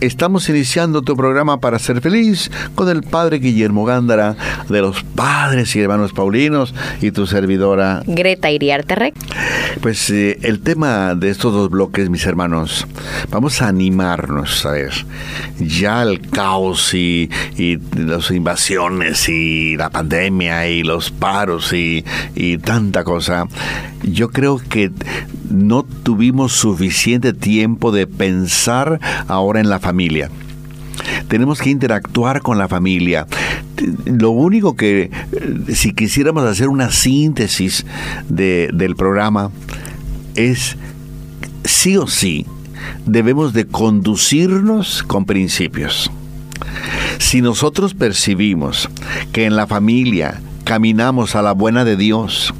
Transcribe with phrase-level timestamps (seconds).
[0.00, 4.36] Estamos iniciando tu programa para ser feliz con el Padre Guillermo Gándara
[4.68, 9.14] de los Padres y Hermanos Paulinos y tu servidora Greta Iriarte Rec.
[9.80, 12.86] Pues eh, el tema de estos dos bloques, mis hermanos,
[13.28, 14.92] vamos a animarnos, a ver,
[15.58, 22.04] ya el caos y, y las invasiones y la pandemia y los paros y,
[22.36, 23.46] y tanta cosa,
[24.02, 24.92] yo creo que
[25.50, 30.30] no tuvimos suficiente tiempo de pensar ahora en la familia.
[31.28, 33.26] Tenemos que interactuar con la familia.
[34.04, 35.10] Lo único que,
[35.72, 37.86] si quisiéramos hacer una síntesis
[38.28, 39.50] de, del programa,
[40.34, 40.76] es
[41.64, 42.44] sí o sí
[43.06, 46.10] debemos de conducirnos con principios.
[47.18, 48.90] Si nosotros percibimos
[49.32, 52.52] que en la familia caminamos a la buena de Dios,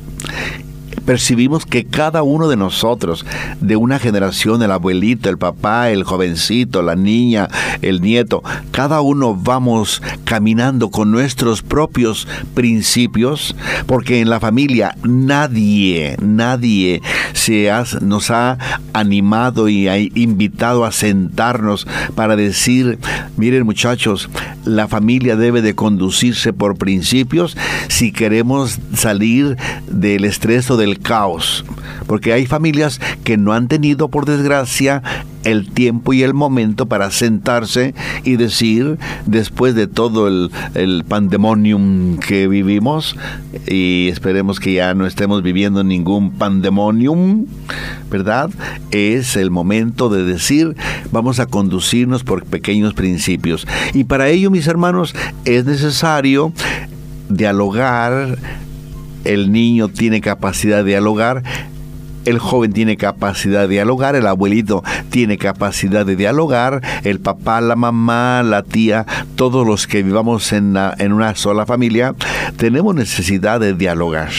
[1.09, 3.25] percibimos que cada uno de nosotros,
[3.62, 7.48] de una generación, el abuelito, el papá, el jovencito, la niña,
[7.81, 8.42] el nieto,
[8.73, 13.56] cada uno vamos caminando con nuestros propios principios,
[13.87, 17.00] porque en la familia nadie, nadie
[17.33, 17.72] se
[18.03, 18.59] nos ha
[18.93, 22.98] animado y ha invitado a sentarnos para decir,
[23.39, 24.28] miren muchachos,
[24.67, 27.56] la familia debe de conducirse por principios.
[27.89, 29.56] Si queremos salir
[29.91, 31.65] del estrés o del caos,
[32.07, 35.03] porque hay familias que no han tenido, por desgracia,
[35.45, 42.19] el tiempo y el momento para sentarse y decir, después de todo el, el pandemonium
[42.19, 43.17] que vivimos,
[43.67, 47.47] y esperemos que ya no estemos viviendo ningún pandemonium,
[48.11, 48.51] ¿verdad?
[48.91, 50.77] Es el momento de decir,
[51.12, 53.67] vamos a conducirnos por pequeños principios.
[53.95, 55.15] Y para ello, mis hermanos,
[55.45, 56.53] es necesario
[57.28, 58.39] dialogar,
[59.25, 61.43] el niño tiene capacidad de dialogar,
[62.25, 67.77] el joven tiene capacidad de dialogar, el abuelito tiene capacidad de dialogar, el papá, la
[67.77, 69.06] mamá, la tía,
[69.37, 70.77] todos los que vivamos en,
[71.12, 72.15] una sola familia,
[72.57, 74.31] tenemos necesidad de dialogar,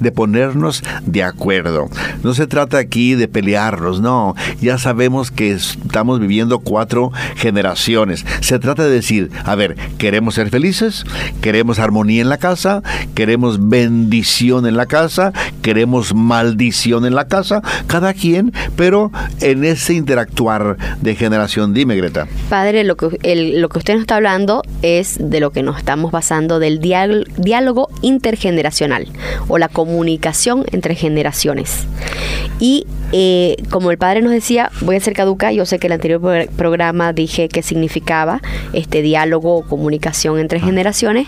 [0.00, 1.88] de ponernos de acuerdo.
[2.22, 8.24] No se trata aquí de pelearnos, no, ya sabemos que estamos viviendo cuatro generaciones.
[8.40, 11.04] Se trata de decir, a ver, ¿queremos ser felices?
[11.40, 12.82] ¿Queremos armonía en la casa?
[13.14, 15.32] ¿Queremos bendición en la casa?
[15.62, 17.34] ¿Queremos maldición en la casa?
[17.34, 21.74] casa, cada quien, pero en ese interactuar de generación.
[21.74, 22.28] Dime, Greta.
[22.48, 23.08] Padre, lo que,
[23.56, 27.88] lo que usted nos está hablando es de lo que nos estamos basando del diálogo
[28.02, 29.08] intergeneracional
[29.48, 31.86] o la comunicación entre generaciones.
[32.60, 35.92] Y eh, como el padre nos decía, voy a ser caduca, yo sé que el
[35.92, 38.40] anterior programa dije que significaba
[38.72, 40.64] este diálogo o comunicación entre ah.
[40.64, 41.26] generaciones,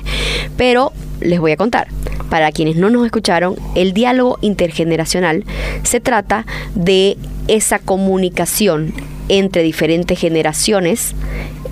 [0.56, 1.88] pero les voy a contar.
[2.30, 5.44] Para quienes no nos escucharon, el diálogo intergeneracional
[5.82, 7.16] se trata de
[7.48, 8.92] esa comunicación
[9.28, 11.14] entre diferentes generaciones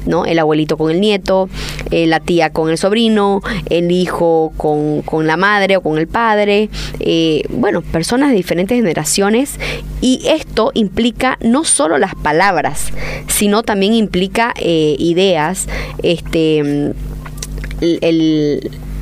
[0.07, 0.25] ¿no?
[0.25, 1.49] El abuelito con el nieto,
[1.91, 6.69] eh, la tía con el sobrino, el hijo con, la madre o con el padre,
[7.01, 9.59] eh, bueno, personas de diferentes generaciones
[10.01, 12.93] y esto implica no solo las palabras,
[13.29, 15.67] sino también implica eh, ideas,
[16.03, 16.93] este,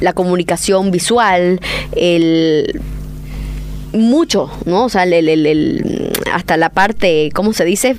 [0.02, 1.60] la comunicación visual,
[1.96, 2.80] el
[3.92, 4.84] mucho, ¿no?
[4.84, 5.04] O sea,
[6.32, 7.96] hasta la parte, ¿cómo se dice?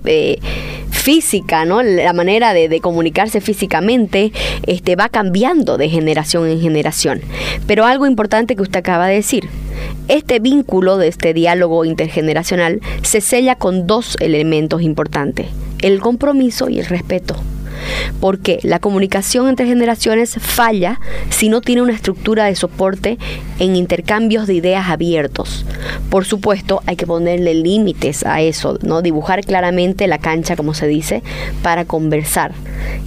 [1.03, 1.83] física, ¿no?
[1.83, 4.31] La manera de, comunicarse físicamente
[4.65, 7.21] este, va cambiando de generación en generación.
[7.67, 9.49] Pero algo importante que usted acaba de decir,
[10.07, 15.47] este vínculo de este diálogo intergeneracional se sella con dos elementos importantes,
[15.81, 17.35] el compromiso y el respeto
[18.19, 23.17] porque la comunicación entre generaciones falla si no tiene una estructura de soporte
[23.59, 25.65] en intercambios de ideas abiertos.
[26.09, 29.01] Por supuesto, hay que ponerle límites a eso, ¿no?
[29.01, 31.23] Dibujar claramente la cancha, como se dice,
[31.61, 32.53] para conversar.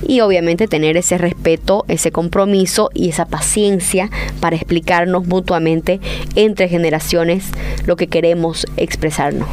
[0.07, 4.11] Y obviamente tener ese respeto, ese compromiso y esa paciencia
[4.41, 6.01] para explicarnos mutuamente
[6.35, 7.45] entre generaciones
[7.87, 9.49] lo que queremos expresarnos.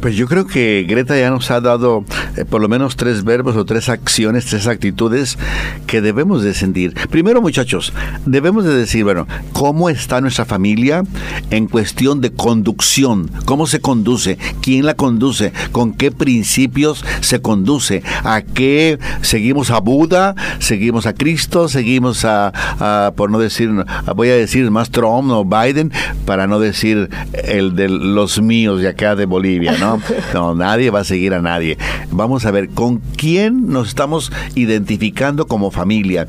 [0.00, 2.04] Pues yo creo que Greta ya nos ha dado
[2.36, 5.38] eh, por lo menos tres verbos o tres acciones, tres actitudes
[5.86, 6.94] que debemos de sentir.
[7.10, 7.92] Primero, muchachos,
[8.26, 11.02] debemos de decir, bueno, ¿cómo está nuestra familia
[11.50, 13.30] en cuestión de conducción?
[13.46, 14.38] ¿Cómo se conduce?
[14.60, 15.52] ¿Quién la conduce?
[15.72, 18.02] ¿Con qué principios se conduce?
[18.22, 20.34] ¿A qué seguimos a Buda?
[20.58, 21.68] ¿Seguimos a Cristo?
[21.68, 23.70] ¿Seguimos a, por no decir,
[24.14, 25.90] voy a decir más Trump o Biden,
[26.26, 29.85] para no decir el de los míos de acá de Bolivia, ¿no?
[30.32, 30.54] ¿No?
[30.54, 31.78] nadie va a seguir a nadie.
[32.10, 36.26] Vamos a ver con quién nos estamos identificando como familia.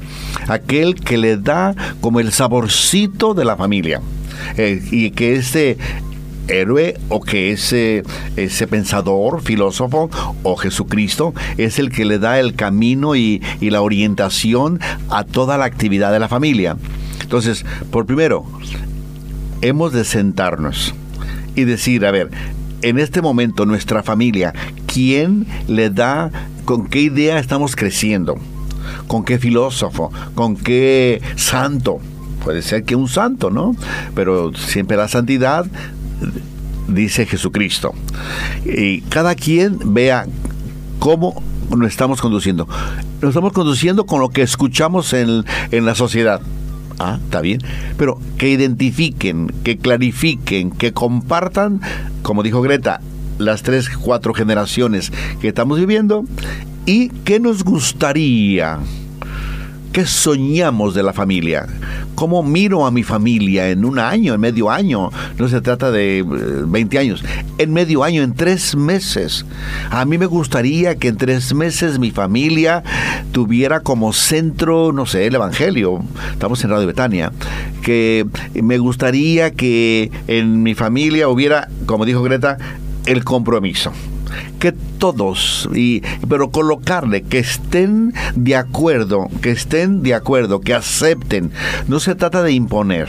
[0.48, 4.01] Aquel que le da como el saborcito de la familia.
[4.57, 5.77] Eh, y que ese
[6.48, 8.04] héroe o que ese,
[8.36, 10.10] ese pensador, filósofo
[10.44, 14.80] o Jesucristo es el que le da el camino y, y la orientación
[15.10, 16.77] a toda la actividad de la familia.
[17.21, 18.45] Entonces, por primero,
[19.62, 20.94] hemos de sentarnos
[21.56, 22.30] y decir, a ver,
[22.81, 24.53] en este momento nuestra familia,
[24.85, 26.31] ¿quién le da,
[26.65, 28.38] con qué idea estamos creciendo?
[29.07, 30.12] ¿Con qué filósofo?
[30.35, 32.00] ¿Con qué santo?
[32.44, 33.75] Puede ser que un santo, ¿no?
[34.15, 35.65] Pero siempre la santidad
[36.88, 37.94] dice Jesucristo.
[38.65, 40.25] Y cada quien vea
[41.00, 41.41] cómo
[41.75, 42.68] nos estamos conduciendo.
[43.21, 46.41] Nos estamos conduciendo con lo que escuchamos en, en la sociedad.
[47.00, 47.62] Ah, está bien.
[47.98, 51.82] Pero que identifiquen, que clarifiquen, que compartan,
[52.22, 53.02] como dijo Greta,
[53.38, 56.26] las tres, cuatro generaciones que estamos viviendo
[56.86, 58.80] y qué nos gustaría
[59.92, 61.68] ¿Qué soñamos de la familia?
[62.16, 65.12] ¿Cómo miro a mi familia en un año, en medio año?
[65.38, 66.24] No se trata de
[66.68, 67.24] 20 eh, años.
[67.57, 69.45] En medio año, en tres meses.
[69.89, 72.84] A mí me gustaría que en tres meses mi familia
[73.31, 76.04] tuviera como centro, no sé, el Evangelio.
[76.31, 77.31] Estamos en Radio Betania.
[77.81, 82.57] Que me gustaría que en mi familia hubiera, como dijo Greta,
[83.06, 83.92] el compromiso
[84.59, 91.51] que todos, y, pero colocarle que estén de acuerdo, que estén de acuerdo, que acepten.
[91.88, 93.07] No se trata de imponer,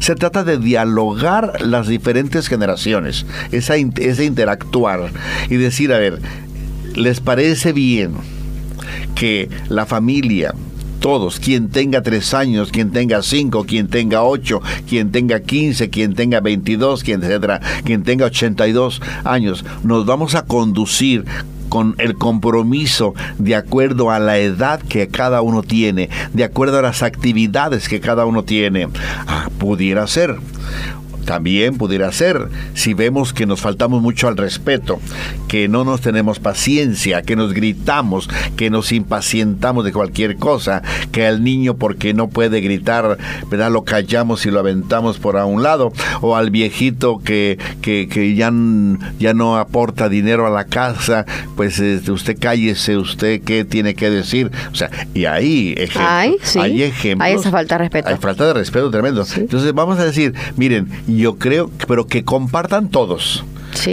[0.00, 5.10] se trata de dialogar las diferentes generaciones, esa, ese interactuar
[5.50, 6.20] y decir, a ver,
[6.94, 8.14] ¿les parece bien
[9.14, 10.54] que la familia
[11.06, 16.14] todos, quien tenga tres años, quien tenga cinco, quien tenga ocho, quien tenga quince, quien
[16.14, 21.24] tenga veintidós, quien, etcétera, quien tenga ochenta y dos años, nos vamos a conducir
[21.68, 26.82] con el compromiso de acuerdo a la edad que cada uno tiene, de acuerdo a
[26.82, 28.88] las actividades que cada uno tiene.
[29.28, 30.34] Ah, pudiera ser.
[31.26, 35.00] También pudiera ser si vemos que nos faltamos mucho al respeto,
[35.48, 41.26] que no nos tenemos paciencia, que nos gritamos, que nos impacientamos de cualquier cosa, que
[41.26, 43.18] al niño porque no puede gritar,
[43.50, 43.70] ¿verdad?
[43.70, 48.52] Lo callamos y lo aventamos por a un lado, o al viejito que, que, ya,
[49.18, 51.26] ya no aporta dinero a la casa,
[51.56, 54.50] pues este, usted cállese, usted qué tiene que decir.
[54.72, 57.26] O sea, y ahí ejemplos, hay ejemplos.
[57.26, 58.08] Hay esa falta de respeto.
[58.08, 59.24] Hay falta de respeto tremendo.
[59.36, 63.44] Entonces vamos a decir, miren, yo creo, pero que compartan todos.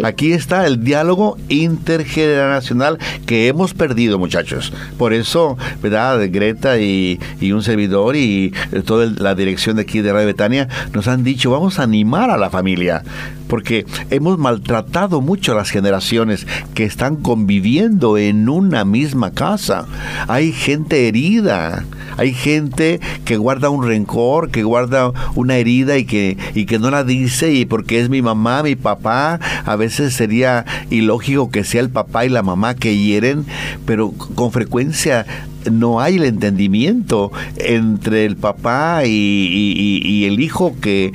[0.03, 4.73] Aquí está el diálogo intergeneracional que hemos perdido, muchachos.
[4.97, 6.19] Por eso, ¿verdad?
[6.29, 7.19] Greta y,
[7.53, 8.51] un servidor y
[8.85, 12.37] toda la dirección de aquí de Radio Betania nos han dicho, vamos a animar a
[12.37, 13.03] la familia,
[13.47, 19.85] porque hemos maltratado mucho a las generaciones que están conviviendo en una misma casa.
[20.27, 21.83] Hay gente herida,
[22.17, 26.89] hay gente que guarda un rencor, que guarda una herida y que, y que no
[26.91, 31.81] la dice y porque es mi mamá, mi papá, a veces sería ilógico que sea
[31.81, 33.45] el papá y la mamá que hieren,
[33.85, 35.25] pero con frecuencia
[35.71, 41.13] no hay el entendimiento entre el papá y, el hijo que,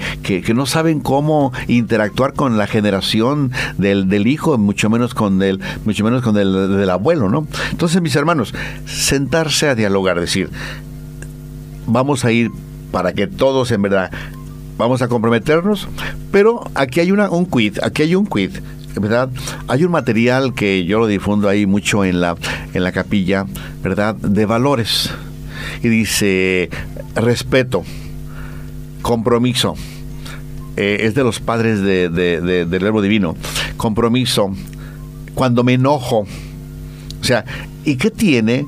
[0.54, 6.04] no saben cómo interactuar con la generación del, del hijo, mucho menos con el, mucho
[6.04, 7.46] menos con el del abuelo, ¿no?
[7.70, 8.54] Entonces, mis hermanos,
[8.86, 10.50] sentarse a dialogar, decir,
[11.86, 12.50] vamos a ir
[12.90, 14.10] para que todos en verdad
[14.78, 15.88] vamos a comprometernos,
[16.32, 18.52] pero aquí hay una, un quid, aquí hay un quid.
[19.00, 19.28] ¿verdad?
[19.68, 22.36] Hay un material que yo lo difundo ahí mucho en la,
[22.74, 23.46] en la capilla,
[23.82, 24.16] ¿verdad?
[24.16, 25.10] De valores.
[25.82, 26.68] Y dice,
[27.14, 27.84] respeto,
[29.02, 29.74] compromiso.
[30.76, 33.36] Eh, es de los padres de, del verbo divino.
[33.76, 34.52] Compromiso.
[35.34, 36.26] Cuando me enojo.
[37.20, 37.44] O sea,
[37.84, 38.66] ¿y qué tiene?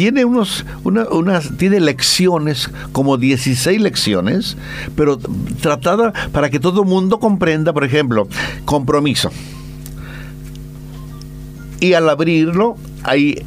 [0.00, 4.56] Tiene unos, unas, tiene lecciones, como 16 lecciones,
[4.96, 5.18] pero
[5.60, 8.26] tratada para que todo el mundo comprenda, por ejemplo,
[8.64, 9.30] compromiso.
[11.80, 13.42] Y al abrirlo, ahí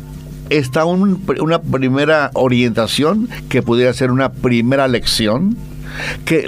[0.51, 5.57] está una primera orientación que pudiera ser una primera lección
[6.23, 6.45] que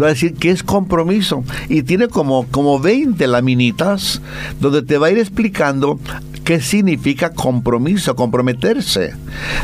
[0.00, 4.20] va a decir que es compromiso y tiene como, como 20 laminitas
[4.60, 5.98] donde te va a ir explicando
[6.44, 9.14] qué significa compromiso, comprometerse.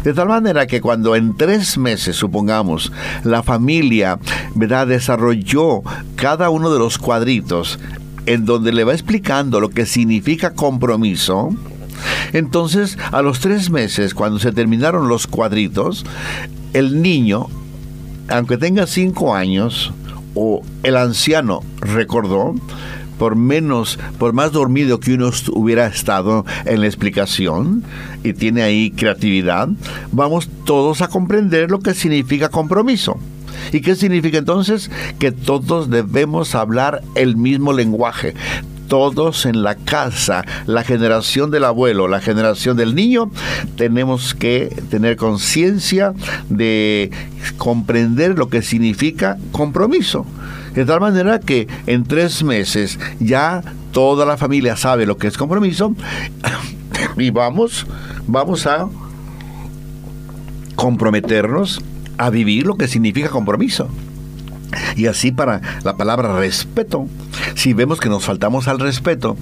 [0.04, 2.92] De tal manera que cuando en tres meses, supongamos,
[3.24, 4.18] la familia
[4.54, 4.86] ¿verdad?
[4.86, 5.82] desarrolló
[6.16, 7.78] cada uno de los cuadritos
[8.26, 11.50] en donde le va explicando lo que significa compromiso,
[12.32, 16.04] entonces a los tres meses, cuando se terminaron los cuadritos,
[16.74, 17.46] el niño,
[18.28, 19.92] aunque tenga cinco años,
[20.34, 22.54] o el anciano recordó,
[23.18, 27.82] por menos, por más dormido que uno hubiera estado en la explicación
[28.22, 29.68] y tiene ahí creatividad,
[30.12, 33.18] vamos todos a comprender lo que significa compromiso.
[33.72, 34.90] ¿Y qué significa entonces?
[35.18, 38.34] Que todos debemos hablar el mismo lenguaje
[38.88, 43.30] todos en la casa, la generación del abuelo, la generación del niño,
[43.76, 46.14] tenemos que tener conciencia
[46.48, 47.10] de
[47.58, 50.26] comprender lo que significa compromiso.
[50.74, 55.36] De tal manera que en tres meses ya toda la familia sabe lo que es
[55.36, 55.94] compromiso
[57.16, 57.86] y vamos,
[58.26, 58.88] vamos a
[60.76, 61.80] comprometernos
[62.16, 63.88] a vivir lo que significa compromiso.
[64.96, 67.06] Y así para la palabra respeto,
[67.54, 69.36] si vemos que nos faltamos al respeto,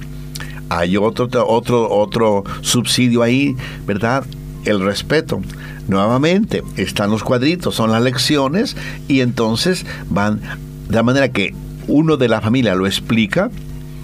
[0.68, 3.56] hay otro, otro, otro subsidio ahí,
[3.86, 4.24] ¿verdad?
[4.64, 5.40] El respeto.
[5.88, 10.40] Nuevamente, están los cuadritos, son las lecciones, y entonces van
[10.88, 11.54] de la manera que
[11.86, 13.50] uno de la familia lo explica,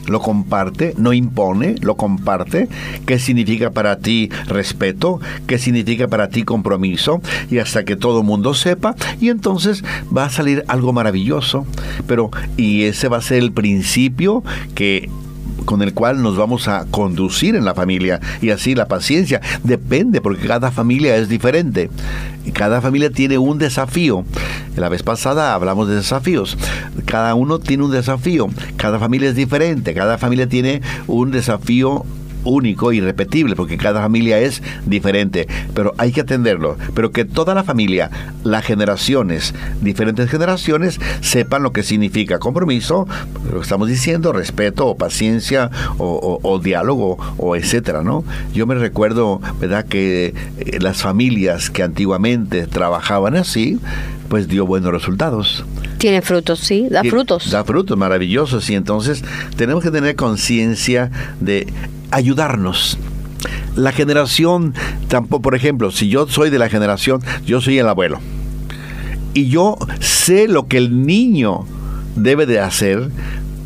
[0.06, 2.68] lo comparte, no impone, lo comparte,
[3.06, 8.26] qué significa para ti respeto, qué significa para ti compromiso, y hasta que todo el
[8.26, 9.84] mundo sepa, y entonces
[10.16, 11.66] va a salir algo maravilloso,
[12.06, 14.42] pero y ese va a ser el principio
[14.74, 15.08] que
[15.64, 18.20] con el cual nos vamos a conducir en la familia.
[18.40, 21.90] Y así la paciencia depende porque cada familia es diferente.
[22.52, 24.24] Cada familia tiene un desafío.
[24.76, 26.56] La vez pasada hablamos de desafíos.
[27.04, 28.48] Cada uno tiene un desafío.
[28.76, 29.94] Cada familia es diferente.
[29.94, 32.04] Cada familia tiene un desafío
[32.44, 36.76] único, irrepetible, porque cada familia es diferente, pero hay que atenderlo.
[36.94, 38.10] Pero que toda la familia,
[38.44, 43.06] las generaciones, diferentes generaciones, sepan lo que significa compromiso,
[43.50, 48.24] lo que estamos diciendo, respeto o paciencia o, diálogo o etcétera, ¿no?
[48.52, 53.78] Yo me recuerdo, ¿verdad?, que eh, las familias que antiguamente trabajaban así,
[54.28, 55.64] pues dio buenos resultados.
[56.02, 57.48] Tiene frutos, sí, da frutos.
[57.52, 59.22] Da frutos maravillosos y entonces
[59.54, 61.72] tenemos que tener conciencia de
[62.10, 62.98] ayudarnos.
[63.76, 64.74] La generación,
[65.06, 68.18] tampoco, por ejemplo, si yo soy de la generación, yo soy el abuelo.
[69.32, 71.66] Y yo sé lo que el niño
[72.16, 73.08] debe de hacer,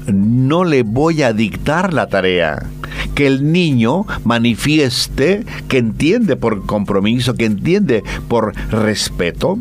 [0.07, 2.67] no le voy a dictar la tarea.
[3.15, 9.59] Que el niño manifieste que entiende por compromiso, que entiende por respeto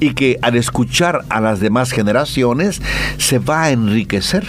[0.00, 2.80] y que al escuchar a las demás generaciones
[3.18, 4.44] se va a enriquecer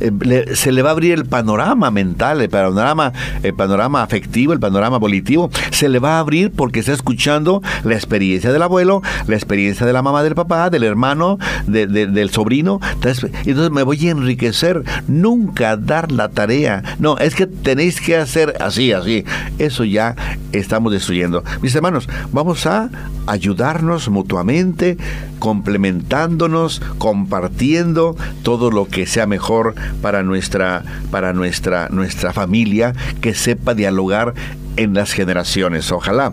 [0.00, 3.12] eh, se le va a abrir el panorama mental, el panorama,
[3.42, 7.94] el panorama afectivo, el panorama volitivo, se le va a abrir porque está escuchando la
[7.94, 12.80] experiencia del abuelo, la experiencia de la mamá del papá, del hermano, del sobrino.
[12.92, 16.82] Entonces, entonces me voy a enriquecer, nunca dar la tarea.
[16.98, 19.24] No, es que tenéis que hacer así, así.
[19.58, 20.16] Eso ya
[20.52, 21.42] estamos destruyendo.
[21.62, 22.90] Mis hermanos, vamos a
[23.26, 24.96] ayudarnos mutuamente,
[25.38, 29.63] complementándonos, compartiendo todo lo que sea mejor
[30.02, 34.34] para nuestra, para nuestra, nuestra familia, que sepa dialogar
[34.76, 35.90] en las generaciones.
[35.92, 36.32] Ojalá.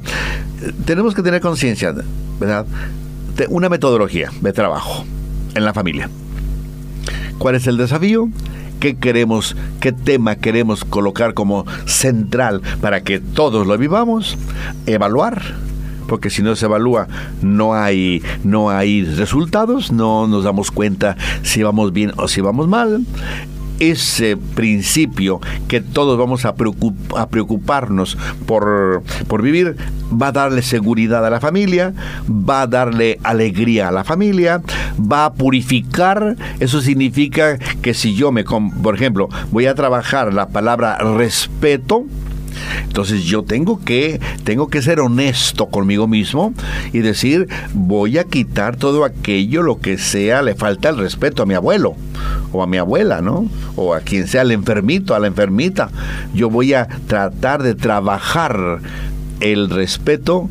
[0.86, 1.94] Tenemos que tener conciencia,
[2.40, 2.66] ¿verdad?
[3.36, 5.06] De una metodología de trabajo
[5.56, 6.10] en la familia.
[7.38, 8.30] ¿Cuál es el desafío?
[8.80, 14.38] ¿Qué queremos, qué tema queremos colocar como central para que todos lo vivamos?
[14.88, 15.42] Evaluar
[16.12, 17.08] porque si no se evalúa
[17.42, 22.68] no hay, no hay resultados, no nos damos cuenta si vamos bien o si vamos
[22.68, 23.06] mal
[23.80, 25.40] ese principio
[25.70, 29.78] que todos vamos a, preocuparnos por, por, vivir
[30.12, 31.94] va a darle seguridad a la familia,
[32.30, 34.62] va a darle alegría a la familia,
[35.00, 36.36] va a purificar.
[36.60, 42.06] Eso significa que si yo me, por ejemplo, voy a trabajar la palabra respeto,
[42.84, 46.54] entonces yo tengo que, tengo que ser honesto conmigo mismo
[46.94, 51.46] y decir, voy a quitar todo aquello, lo que sea, le falta el respeto a
[51.46, 51.96] mi abuelo
[52.52, 53.50] o a mi abuela, ¿no?
[53.76, 55.90] O a quien sea el enfermito, a la enfermita.
[56.34, 58.80] Yo voy a tratar de trabajar
[59.40, 60.50] el respeto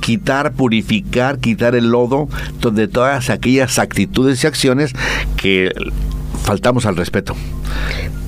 [0.00, 2.28] quitar, purificar, quitar el lodo
[2.72, 4.94] de todas aquellas actitudes y acciones
[5.36, 5.70] que
[6.42, 7.34] faltamos al respeto.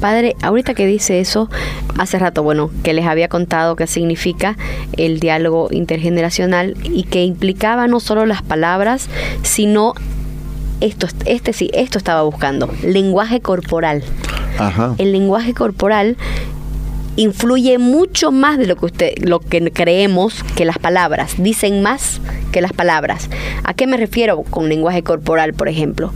[0.00, 1.49] Padre, ahorita que dice eso,
[1.97, 4.57] hace rato, bueno, que les había contado qué significa
[4.97, 9.09] el diálogo intergeneracional y que implicaba no solo las palabras,
[9.42, 9.95] sino
[10.81, 14.02] esto, este sí, esto estaba buscando, lenguaje corporal.
[14.59, 14.97] Ajá.
[14.99, 16.16] El lenguaje corporal
[17.16, 22.21] influye mucho más de lo que usted lo que creemos que las palabras dicen más
[22.52, 23.28] que las palabras
[23.64, 26.11] a qué me refiero con lenguaje corporal por ejemplo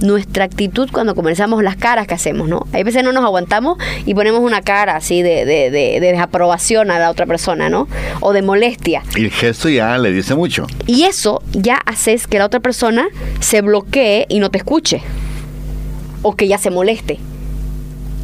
[0.00, 2.66] nuestra actitud cuando comenzamos las caras que hacemos, ¿no?
[2.72, 6.98] Hay veces no nos aguantamos y ponemos una cara así de, de, de, desaprobación a
[6.98, 7.88] la otra persona, ¿no?
[8.20, 9.02] O de molestia.
[9.16, 10.66] Y el gesto ya le dice mucho.
[10.86, 13.08] Y eso ya haces que la otra persona
[13.40, 15.02] se bloquee y no te escuche.
[16.22, 17.18] O que ya se moleste.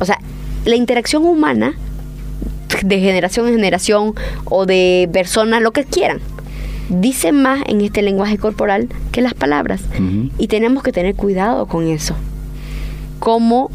[0.00, 0.18] O sea,
[0.64, 1.74] la interacción humana
[2.82, 4.14] de generación en generación
[4.46, 6.20] o de personas, lo que quieran,
[6.88, 9.82] dice más en este lenguaje corporal que las palabras.
[10.38, 12.14] Y tenemos que tener cuidado con eso.
[13.18, 13.70] Cómo,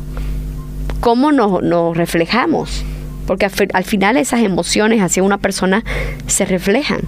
[0.99, 2.83] cómo nos, nos reflejamos.
[3.25, 5.83] Porque al, final esas emociones hacia una persona
[6.27, 7.01] se reflejan.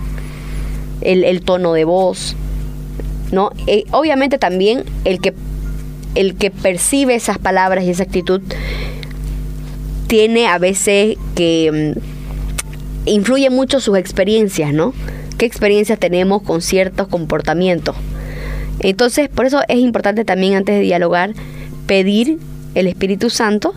[1.01, 2.35] El, el tono de voz.
[3.31, 3.51] ¿no?
[3.67, 5.33] Eh, obviamente también el que,
[6.15, 8.41] el que percibe esas palabras y esa actitud
[10.07, 14.93] tiene a veces que mm, influye mucho sus experiencias, ¿no?
[15.41, 17.95] ¿Qué experiencias tenemos con ciertos comportamientos?
[18.79, 21.33] Entonces, por eso es importante también antes de dialogar
[21.87, 22.37] pedir
[22.75, 23.73] el Espíritu Santo,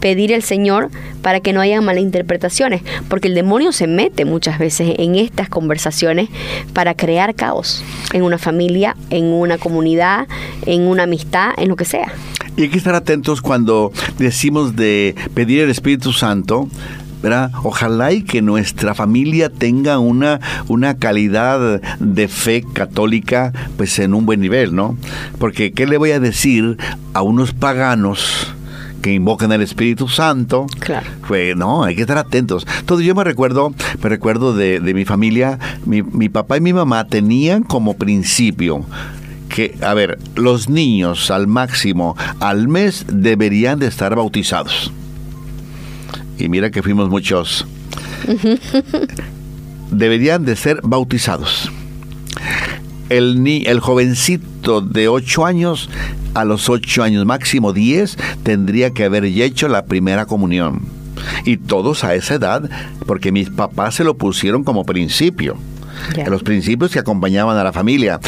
[0.00, 0.90] pedir el Señor
[1.22, 6.28] para que no haya malinterpretaciones, porque el demonio se mete muchas veces en estas conversaciones
[6.74, 10.28] para crear caos en una familia, en una comunidad,
[10.66, 12.12] en una amistad, en lo que sea.
[12.58, 16.68] Y hay que estar atentos cuando decimos de pedir el Espíritu Santo.
[17.22, 17.50] ¿Verdad?
[17.62, 24.26] Ojalá y que nuestra familia tenga una, una calidad de fe católica pues en un
[24.26, 24.96] buen nivel, ¿no?
[25.38, 26.76] Porque ¿qué le voy a decir
[27.14, 28.54] a unos paganos?
[29.02, 30.66] que invocan el Espíritu Santo.
[30.80, 31.06] Claro.
[31.28, 32.66] Pues no, hay que estar atentos.
[32.80, 33.72] Entonces yo me recuerdo,
[34.02, 38.84] me recuerdo de, de mi familia, mi, mi, papá y mi mamá tenían como principio
[39.48, 44.92] que, a ver, los niños al máximo al mes deberían de estar bautizados.
[46.38, 47.66] Y mira que fuimos muchos.
[49.90, 51.70] deberían de ser bautizados.
[53.08, 55.88] El, ni, el jovencito de 8 años,
[56.34, 60.82] a los 8 años, máximo 10, tendría que haber hecho la primera comunión.
[61.44, 62.70] Y todos a esa edad,
[63.06, 65.56] porque mis papás se lo pusieron como principio.
[66.14, 66.28] Yeah.
[66.28, 68.20] Los principios que acompañaban a la familia.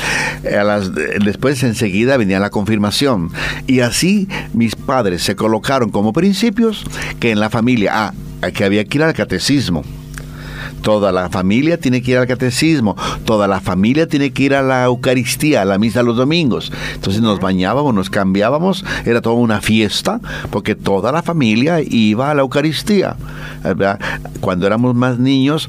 [0.45, 3.31] A las, después enseguida venía la confirmación.
[3.67, 6.85] Y así mis padres se colocaron como principios
[7.19, 7.93] que en la familia,
[8.43, 9.85] ah, que había que ir al catecismo.
[10.83, 14.63] Toda la familia tiene que ir al catecismo, toda la familia tiene que ir a
[14.63, 16.73] la Eucaristía, a la misa los domingos.
[16.95, 22.35] Entonces nos bañábamos, nos cambiábamos, era toda una fiesta, porque toda la familia iba a
[22.35, 23.17] la Eucaristía.
[23.63, 24.01] ¿verdad?
[24.41, 25.69] Cuando éramos más niños,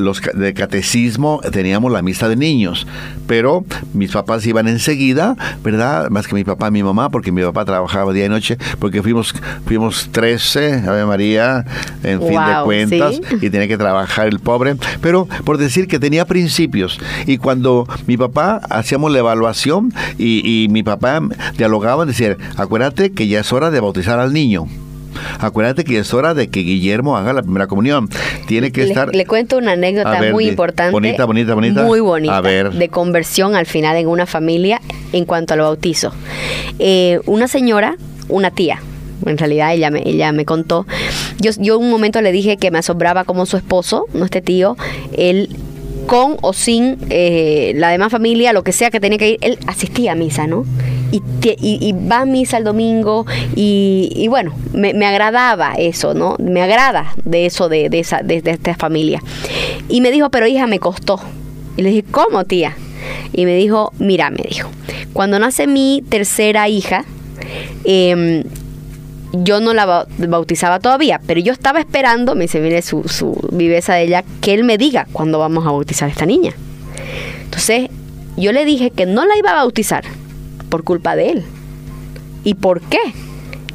[0.00, 2.86] los de catecismo teníamos la misa de niños,
[3.26, 6.10] pero mis papás iban enseguida, ¿verdad?
[6.10, 9.02] Más que mi papá y mi mamá, porque mi papá trabajaba día y noche, porque
[9.02, 9.34] fuimos
[9.66, 11.64] fuimos 13, Ave María,
[12.02, 13.36] en wow, fin de cuentas, ¿sí?
[13.40, 18.16] y tenía que trabajar el pobre, pero por decir que tenía principios, y cuando mi
[18.16, 21.20] papá hacíamos la evaluación y, y mi papá
[21.56, 24.66] dialogaba, decía, acuérdate que ya es hora de bautizar al niño.
[25.38, 28.08] Acuérdate que es hora de que Guillermo haga la primera comunión.
[28.46, 29.14] Tiene que le, estar.
[29.14, 30.92] Le cuento una anécdota ver, muy importante.
[30.92, 31.82] bonita, bonita, bonita.
[31.82, 32.36] Muy bonita.
[32.36, 32.72] A ver.
[32.72, 34.80] De conversión al final en una familia
[35.12, 36.12] en cuanto al bautizo.
[36.78, 37.96] Eh, una señora,
[38.28, 38.80] una tía.
[39.26, 40.86] En realidad ella me, ella me contó.
[41.38, 44.76] Yo, yo un momento le dije que me asombraba como su esposo, no este tío,
[45.16, 45.48] él
[46.06, 49.58] con o sin eh, la demás familia, lo que sea que tenía que ir, él
[49.66, 50.64] asistía a misa, ¿no?
[51.12, 56.36] Y, va a misa el domingo y, y bueno, me, me agradaba eso, ¿no?
[56.38, 59.20] Me agrada de eso, de, de esa, de, esta familia.
[59.88, 61.20] Y me dijo, pero hija, me costó.
[61.76, 62.76] Y le dije, ¿cómo, tía?
[63.32, 64.68] Y me dijo, mira, me dijo,
[65.12, 67.04] cuando nace mi tercera hija,
[67.84, 68.44] em,
[69.32, 73.36] yo no la ba- bautizaba todavía, pero yo estaba esperando, me dice, mire su, su
[73.52, 76.52] viveza de ella, que él me diga cuándo vamos a bautizar a esta niña.
[77.44, 77.88] Entonces,
[78.36, 80.04] yo le dije que no la iba a bautizar
[80.70, 81.44] por culpa de él.
[82.44, 82.98] ¿Y por qué?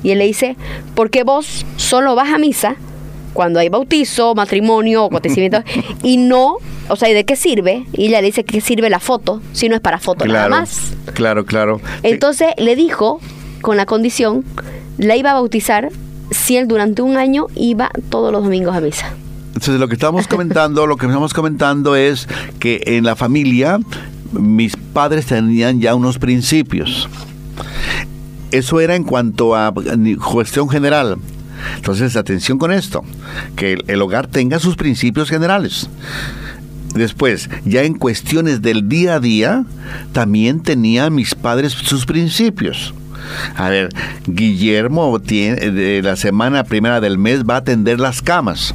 [0.02, 0.56] Y él le dice,
[0.96, 2.76] porque vos solo vas a misa
[3.34, 5.62] cuando hay bautizo, matrimonio o acontecimiento
[6.04, 6.58] y no,
[6.90, 7.86] o sea, ¿y de qué sirve?
[7.94, 10.62] Y ella le dice que sirve la foto, si no es para foto nada Claro,
[10.62, 10.94] más.
[11.14, 11.82] claro, claro.
[12.04, 13.20] Entonces le dijo,
[13.62, 14.44] con la condición,
[14.98, 15.90] la iba a bautizar
[16.32, 19.14] si él durante un año iba todos los domingos a misa.
[19.48, 22.28] Entonces lo que estamos comentando, lo que estamos comentando es
[22.60, 23.80] que en la familia
[24.32, 27.10] mis padres tenían ya unos principios.
[28.52, 29.74] Eso era en cuanto a
[30.32, 31.18] cuestión general.
[31.76, 33.04] Entonces, atención con esto,
[33.56, 35.90] que el, hogar tenga sus principios generales.
[36.94, 39.66] Después, ya en cuestiones del día a día,
[40.14, 42.94] también tenían mis padres sus principios.
[43.56, 43.90] A ver,
[44.28, 48.74] Guillermo tiene, de la semana primera del mes va a tender las camas.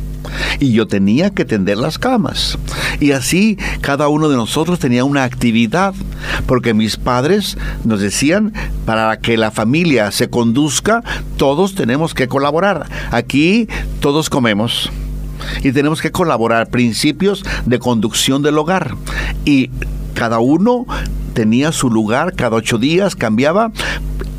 [0.58, 2.58] Y yo tenía que tender las camas.
[3.00, 5.94] Y así cada uno de nosotros tenía una actividad.
[6.46, 8.52] Porque mis padres nos decían,
[8.84, 11.02] para que la familia se conduzca,
[11.36, 12.88] todos tenemos que colaborar.
[13.10, 13.68] Aquí
[14.00, 14.90] todos comemos
[15.62, 18.94] y tenemos que colaborar principios de conducción del hogar
[19.44, 19.70] y
[20.14, 20.86] cada uno
[21.32, 23.72] tenía su lugar cada ocho días cambiaba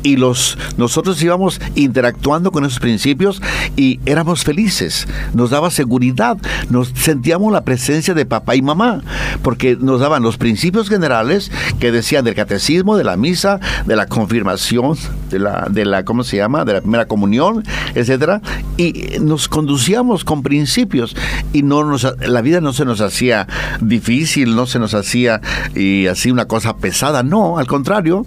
[0.02, 3.40] y los nosotros íbamos interactuando con esos principios
[3.76, 6.36] y éramos felices, nos daba seguridad,
[6.70, 9.02] nos sentíamos la presencia de papá y mamá,
[9.42, 14.06] porque nos daban los principios generales que decían del catecismo, de la misa, de la
[14.06, 14.96] confirmación,
[15.32, 16.64] de la de la ¿cómo se llama?
[16.64, 17.64] de la primera comunión,
[17.94, 18.40] etcétera,
[18.76, 21.16] y nos conducíamos con principios
[21.52, 23.48] y no nos la vida no se nos hacía
[23.80, 25.40] difícil, no se nos hacía
[25.74, 28.24] y así una cosa pesada, no, al contrario,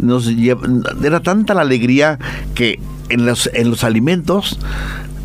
[0.00, 2.18] nos era tanta la alegría
[2.54, 2.78] que
[3.08, 4.58] en los, en los alimentos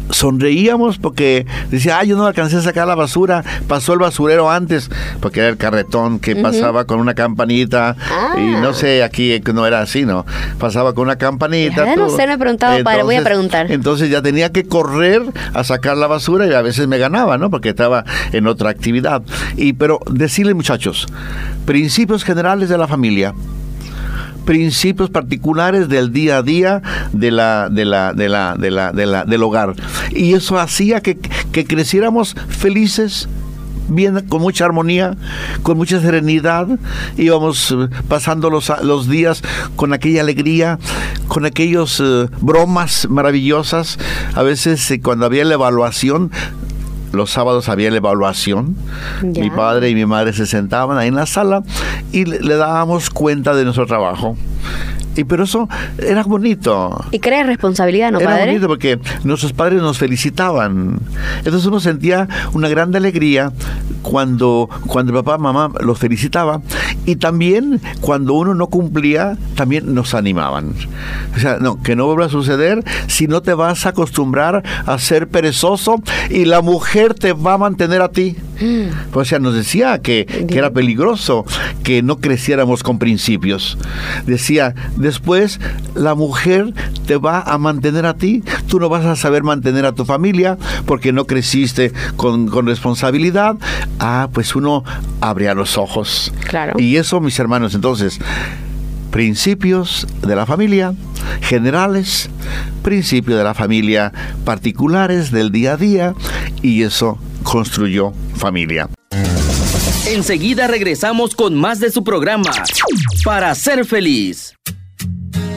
[0.09, 4.89] sonreíamos porque decía, ay, yo no alcancé a sacar la basura, pasó el basurero antes,
[5.19, 7.95] porque era el carretón que pasaba con una campanita,
[8.37, 10.25] y no sé, aquí no era así, ¿no?
[10.59, 11.85] Pasaba con una campanita.
[11.85, 13.71] Ya no sé, me he preguntado, padre, voy a preguntar.
[13.71, 15.21] Entonces ya tenía que correr
[15.53, 17.49] a sacar la basura y a veces me ganaba, ¿no?
[17.49, 19.21] Porque estaba en otra actividad.
[19.55, 21.07] Y, pero decirle, muchachos,
[21.65, 23.33] principios generales de la familia,
[24.45, 26.81] principios particulares del día a día
[27.13, 29.75] de la, de la, de la, de la, de la, del hogar.
[30.11, 31.17] Y eso hacía que,
[31.51, 33.27] que creciéramos felices,
[33.89, 35.17] bien, con mucha armonía,
[35.63, 36.67] con mucha serenidad,
[37.17, 39.41] íbamos eh, pasando los, los días
[39.75, 40.79] con aquella alegría,
[41.27, 43.99] con aquellos uh, bromas maravillosas.
[44.35, 46.31] A veces eh, cuando había la evaluación,
[47.11, 48.75] los sábados había la evaluación.
[49.23, 49.43] Ya.
[49.43, 51.63] Mi padre y mi madre se sentaban ahí en la sala
[52.11, 54.35] y le, le dábamos cuenta de nuestro trabajo.
[55.19, 57.03] Y pero eso era bonito.
[57.11, 58.43] Y crea responsabilidad, ¿no, era padre?
[58.43, 60.99] Era bonito porque nuestros padres nos felicitaban.
[61.37, 63.51] Entonces uno sentía una gran alegría
[64.01, 66.61] cuando, cuando el papá mamá los felicitaba
[67.05, 70.73] y también cuando uno no cumplía, también nos animaban.
[71.35, 74.97] O sea, no, que no vuelva a suceder si no te vas a acostumbrar a
[74.99, 78.37] ser perezoso y la mujer te va a mantener a ti.
[78.61, 79.15] Mm.
[79.17, 81.45] O sea, nos decía que, que era peligroso
[81.83, 83.77] que no creciéramos con principios.
[84.25, 84.75] Decía,
[85.09, 85.59] después
[85.95, 86.73] la mujer
[87.07, 90.57] te va a mantener a ti, tú no vas a saber mantener a tu familia
[90.85, 93.55] porque no creciste con, con responsabilidad.
[93.99, 94.83] Ah, pues uno
[95.19, 96.31] abría los ojos.
[96.47, 96.79] Claro.
[96.79, 98.19] Y eso, mis hermanos, entonces,
[99.09, 100.93] principios de la familia
[101.41, 102.29] generales,
[102.83, 104.13] principios de la familia
[104.45, 106.13] particulares del día a día,
[106.61, 108.89] y eso construyó familia.
[110.07, 112.51] Enseguida regresamos con más de su programa,
[113.23, 114.55] Para Ser Feliz.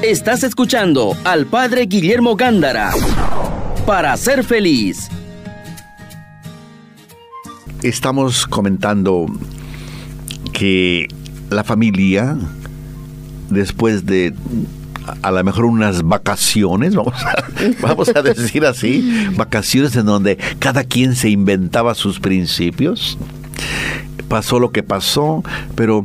[0.02, 2.90] Estás escuchando al Padre Guillermo Gándara,
[3.86, 5.08] Para Ser Feliz.
[7.82, 9.26] Estamos comentando
[10.52, 11.08] que
[11.50, 12.36] la familia,
[13.50, 14.34] después de
[15.22, 17.44] a lo mejor unas vacaciones, vamos a,
[17.80, 23.18] vamos a decir así, vacaciones en donde cada quien se inventaba sus principios.
[24.28, 25.42] Pasó lo que pasó,
[25.74, 26.04] pero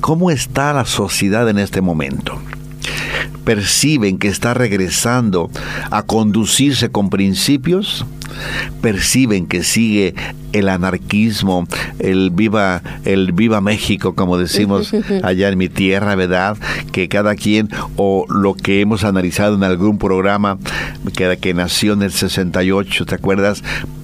[0.00, 2.40] ¿cómo está la sociedad en este momento?
[3.44, 5.50] Perciben que está regresando
[5.90, 8.04] a conducirse con principios,
[8.80, 10.14] perciben que sigue
[10.52, 11.66] el anarquismo,
[11.98, 16.56] el viva, el viva México, como decimos allá en mi tierra, ¿verdad?
[16.92, 20.58] Que cada quien, o lo que hemos analizado en algún programa,
[21.14, 23.62] que, que nació en el 68, ¿te acuerdas?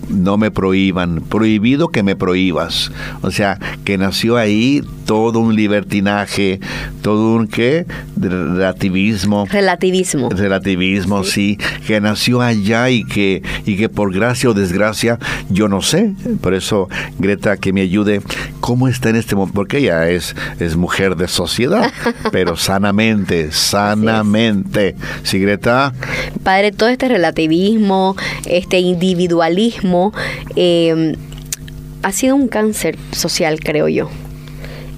[0.08, 2.90] No me prohíban, prohibido que me prohíbas.
[3.22, 6.60] O sea, que nació ahí todo un libertinaje,
[7.02, 7.86] todo un qué?
[8.16, 9.46] Relativismo.
[9.46, 10.28] Relativismo.
[10.30, 11.56] Relativismo, sí.
[11.58, 16.12] sí, que nació allá y que, y que por gracia o desgracia, yo no sé.
[16.40, 16.88] Por eso,
[17.18, 18.20] Greta, que me ayude,
[18.60, 19.54] ¿cómo está en este momento?
[19.54, 21.92] Porque ella es, es mujer de sociedad,
[22.32, 24.96] pero sanamente, sanamente.
[25.22, 25.92] ¿Sí, Greta?
[26.42, 28.16] Padre, todo este relativismo,
[28.46, 29.95] este individualismo,
[30.56, 31.16] eh,
[32.02, 34.08] ha sido un cáncer social, creo yo.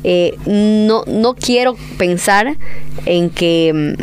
[0.04, 2.56] Eh, no, no quiero pensar
[3.06, 3.96] en que,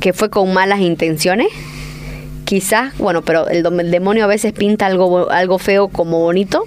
[0.00, 1.48] que fue con malas intenciones.
[2.44, 6.64] Quizás, bueno, pero el, demonio a veces pinta algo, algo feo como bonito.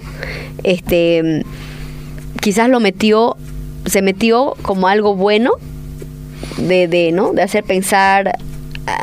[0.62, 1.42] Este,
[2.40, 3.36] quizás lo metió,
[3.86, 5.54] se metió como algo bueno
[6.58, 7.32] de, de, ¿no?
[7.32, 8.38] de hacer pensar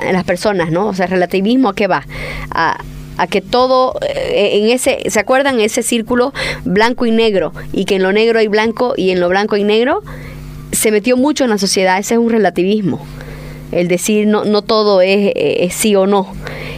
[0.05, 0.87] en las personas, ¿no?
[0.87, 2.05] O sea, relativismo a qué va?
[2.51, 2.83] A,
[3.19, 5.59] a que todo eh, en ese, ¿se acuerdan?
[5.59, 9.27] Ese círculo blanco y negro, y que en lo negro hay blanco y en lo
[9.27, 10.01] blanco hay negro,
[10.71, 13.05] se metió mucho en la sociedad, ese es un relativismo,
[13.73, 16.33] el decir no, no todo es, es sí o no.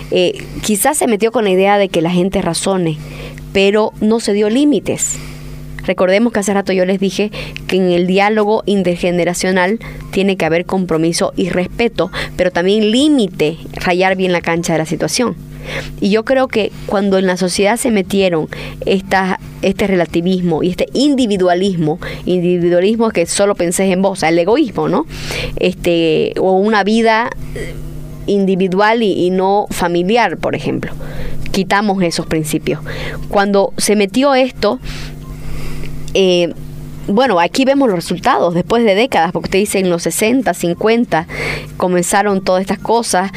[0.09, 2.97] Eh, quizás se metió con la idea de que la gente razone,
[3.53, 5.17] pero no se dio límites.
[5.83, 7.31] Recordemos que hace rato yo les dije
[7.67, 9.79] que en el diálogo intergeneracional
[10.11, 14.85] tiene que haber compromiso y respeto, pero también límite, rayar bien la cancha de la
[14.85, 15.35] situación.
[15.99, 18.47] Y yo creo que cuando en la sociedad se metieron
[18.85, 25.05] esta, este relativismo y este individualismo, individualismo que solo pensés en vos, el egoísmo, ¿no?
[25.57, 27.29] Este, o una vida
[28.27, 30.91] individual y, no familiar, por ejemplo.
[31.51, 32.79] Quitamos esos principios.
[33.27, 34.79] Cuando se metió esto,
[36.13, 36.53] eh,
[37.07, 41.27] bueno, aquí vemos los resultados después de décadas, porque usted dice en los 60, 50
[41.77, 43.31] comenzaron todas estas cosas,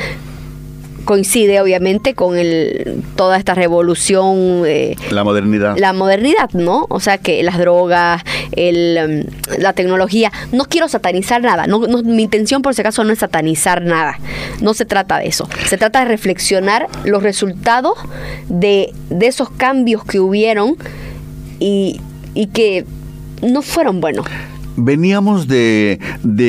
[1.05, 4.63] coincide obviamente con el, toda esta revolución.
[4.67, 5.77] Eh, la modernidad.
[5.79, 6.87] La modernidad, ¿no?
[6.89, 10.33] O sea, que las drogas, el, mm, la tecnología.
[10.53, 11.67] No quiero satanizar nada.
[11.67, 14.19] No, mi intención, por si acaso, no es satanizar nada.
[14.61, 15.49] No se trata de eso.
[15.67, 17.99] Se trata de reflexionar los resultados
[18.49, 20.77] de, de esos cambios que hubieron
[21.61, 22.01] y,
[22.35, 22.85] y que
[23.43, 24.27] no fueron buenos
[24.77, 25.99] veníamos de,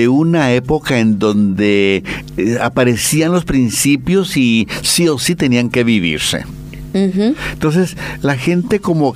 [0.09, 2.03] una época en donde
[2.37, 6.45] eh, aparecían los principios y sí o sí tenían que vivirse.
[6.93, 9.15] Entonces la gente como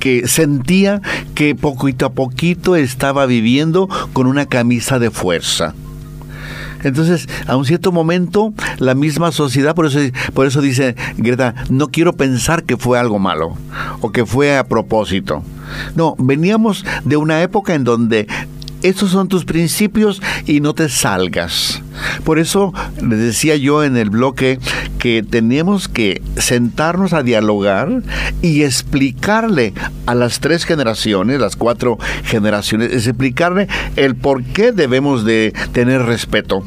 [0.00, 1.00] que sentía
[1.36, 5.74] que poquito a poquito estaba viviendo con una camisa de fuerza.
[6.84, 9.98] Entonces, a un cierto momento, la misma sociedad, por eso,
[10.32, 13.56] por eso dice Greta, no quiero pensar que fue algo malo
[14.00, 15.42] o que fue a propósito.
[15.94, 18.26] No, veníamos de una época en donde
[18.82, 21.82] esos son tus principios y no te salgas.
[22.24, 24.58] Por eso les decía yo en el bloque
[24.98, 28.02] que tenemos que sentarnos a dialogar
[28.42, 29.74] y explicarle
[30.06, 36.64] a las tres generaciones, las cuatro generaciones, explicarle el por qué debemos de tener respeto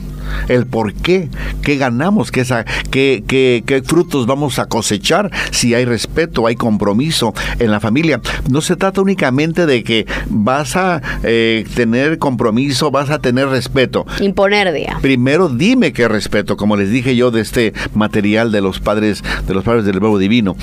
[0.48, 1.30] el por qué,
[1.62, 2.44] qué ganamos, qué,
[2.92, 8.22] qué, qué, frutos vamos a cosechar si hay respeto, hay compromiso en la familia.
[8.50, 14.06] No se trata únicamente de que vas a eh, tener compromiso, vas a tener respeto.
[14.20, 14.98] Imponer, día.
[15.02, 19.54] Primero dime qué respeto, como les dije yo de este material de los padres, de
[19.54, 20.56] los padres del verbo divino.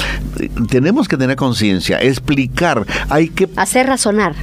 [0.69, 3.49] Tenemos que tener conciencia, explicar, hay que...
[3.57, 4.35] Hacer razonar.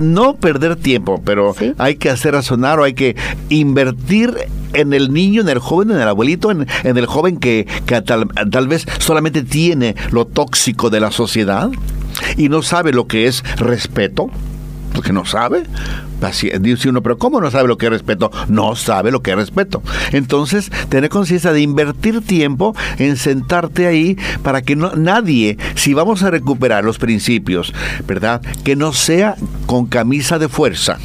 [0.00, 3.16] no perder tiempo, pero hay que hacer razonar o hay que
[3.48, 4.34] invertir
[4.72, 7.66] en el niño, en el joven, en el abuelito, en, el joven que,
[8.04, 11.70] tal, tal vez solamente tiene lo tóxico de la sociedad
[12.36, 14.30] y no sabe lo que es respeto,
[14.92, 15.62] porque no sabe.
[16.60, 18.30] Dice uno, pero ¿cómo no sabe lo que es respeto?
[18.48, 19.82] No sabe lo que es respeto.
[20.12, 26.22] Entonces, tener conciencia de invertir tiempo en sentarte ahí para que no, nadie, si vamos
[26.22, 27.72] a recuperar los principios,
[28.06, 28.42] ¿verdad?
[28.64, 30.98] Que no sea con camisa de fuerza.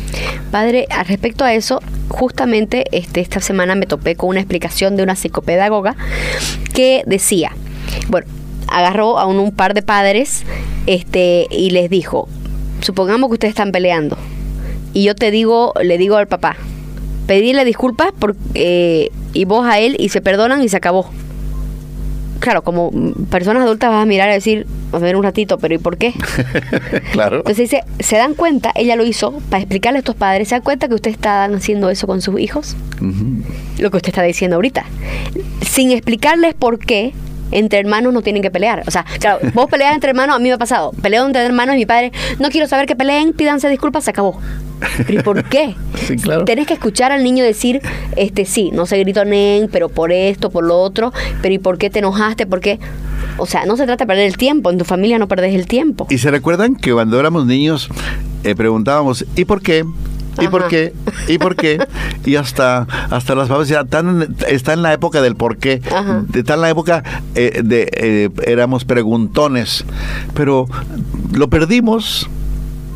[0.51, 5.15] Padre, respecto a eso, justamente este, esta semana me topé con una explicación de una
[5.15, 5.95] psicopedagoga
[6.73, 7.51] que decía,
[8.07, 8.27] bueno,
[8.67, 10.43] agarró a un, par de padres
[10.85, 12.27] este, y les dijo,
[12.81, 14.17] supongamos que ustedes están peleando
[14.93, 16.55] y yo te digo, le digo al papá,
[17.27, 21.09] pedirle disculpas por, eh, y vos a él y se perdonan y se acabó
[22.39, 22.91] claro, como
[23.29, 26.13] personas adultas vas a mirar y decir, a ver un ratito, pero ¿y por qué?
[27.11, 27.37] claro.
[27.37, 28.71] Entonces dice, ¿se dan cuenta?
[28.75, 31.89] Ella lo hizo para explicarle a estos padres, ¿se dan cuenta que ustedes están haciendo
[31.89, 32.75] eso con sus hijos?
[33.79, 34.85] Lo que usted está diciendo ahorita.
[35.61, 37.13] Sin explicarles por qué,
[37.51, 38.83] entre hermanos no tienen que pelear.
[38.87, 40.91] O sea, claro, vos peleas entre hermanos, a mí me ha pasado.
[41.01, 44.39] Peleo entre hermanos y mi padre, no quiero saber que peleen, pídanse disculpas, se acabó.
[45.07, 45.75] ¿Pero y por qué?
[46.05, 46.45] Sí, claro.
[46.45, 47.81] Tenés que escuchar al niño decir,
[48.15, 51.79] este sí, no se gritó nen, pero por esto, por lo otro, pero ¿y por
[51.79, 52.45] qué te enojaste?
[52.45, 52.79] ¿Por qué?
[53.37, 55.65] O sea, no se trata de perder el tiempo, en tu familia no perdés el
[55.65, 56.05] tiempo.
[56.11, 57.89] Y se recuerdan que cuando éramos niños
[58.43, 59.83] eh, preguntábamos, ¿y por qué?
[60.39, 60.93] ¿Y por qué?
[61.27, 61.85] ¿Y por qué?
[62.25, 65.81] Y hasta, hasta las papás ya están, está en la época del por qué.
[66.33, 67.03] Está en la época
[67.35, 69.85] eh, de eh, éramos preguntones.
[70.33, 70.67] Pero
[71.31, 72.29] lo perdimos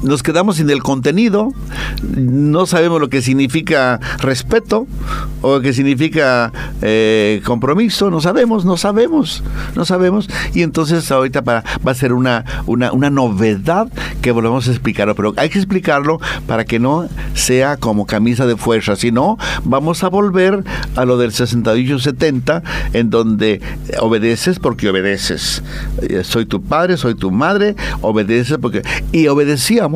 [0.01, 1.53] nos quedamos sin el contenido,
[2.15, 4.87] no sabemos lo que significa respeto
[5.41, 9.43] o lo que significa eh, compromiso, no sabemos, no sabemos,
[9.75, 10.29] no sabemos.
[10.53, 15.33] Y entonces ahorita va a ser una, una, una novedad que volvemos a explicarlo, pero
[15.37, 20.63] hay que explicarlo para que no sea como camisa de fuerza, sino vamos a volver
[20.95, 22.61] a lo del 68-70,
[22.93, 23.61] en donde
[23.99, 25.63] obedeces porque obedeces.
[26.01, 28.81] Eh, soy tu padre, soy tu madre, obedeces porque...
[29.11, 29.88] Y obedecíamos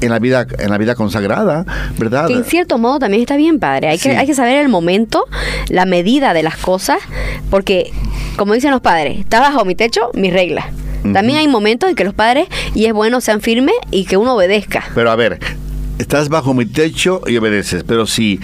[0.00, 1.64] en la vida, en la vida consagrada,
[1.98, 2.26] ¿verdad?
[2.28, 3.88] Que en cierto modo también está bien, padre.
[3.88, 4.08] Hay, Sí.
[4.10, 5.24] que, hay que saber el momento,
[5.68, 6.98] la medida de las cosas,
[7.50, 7.92] porque,
[8.36, 10.70] como dicen los padres, está bajo mi techo, mi regla.
[11.12, 14.34] También hay momentos en que los padres, y es bueno, sean firmes y que uno
[14.34, 14.84] obedezca.
[14.94, 15.38] Pero a ver,
[15.98, 18.40] estás bajo mi techo y obedeces, pero si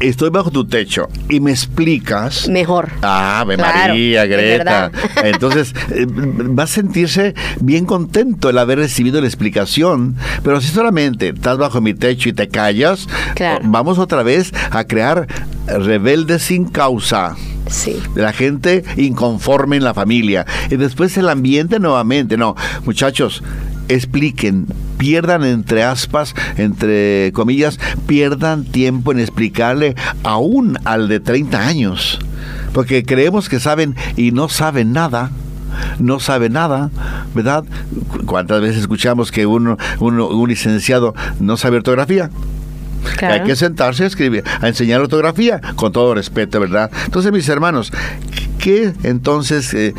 [0.00, 2.48] estoy bajo tu techo y me explicas...
[2.48, 2.90] Mejor.
[3.02, 4.90] Ah, Ave Claro, María, Greta.
[5.24, 10.16] Entonces, eh, va a sentirse bien contento el haber recibido la explicación.
[10.42, 13.60] Pero si solamente estás bajo mi techo y te callas, Claro.
[13.64, 15.26] vamos otra vez a crear
[15.66, 17.36] rebeldes sin causa
[17.68, 17.96] Sí.
[18.14, 20.44] de la gente inconforme en la familia.
[20.70, 22.36] Y después el ambiente nuevamente.
[22.36, 22.54] No,
[22.84, 23.42] muchachos,
[23.88, 24.66] expliquen,
[24.98, 32.18] pierdan entre aspas, entre comillas, pierdan tiempo en explicarle aún al de 30 años.
[32.72, 35.30] Porque creemos que saben y no saben nada.
[35.98, 36.90] No sabe nada,
[37.34, 37.64] ¿verdad?
[38.08, 42.30] Cu- ¿Cuántas veces escuchamos que uno, uno- un licenciado no sabe ortografía?
[43.16, 43.34] Claro.
[43.34, 46.90] Hay que sentarse a escribir, a enseñar ortografía, con todo respeto, ¿verdad?
[47.04, 47.92] Entonces, mis hermanos,
[48.64, 49.92] ¿qué entonces eh,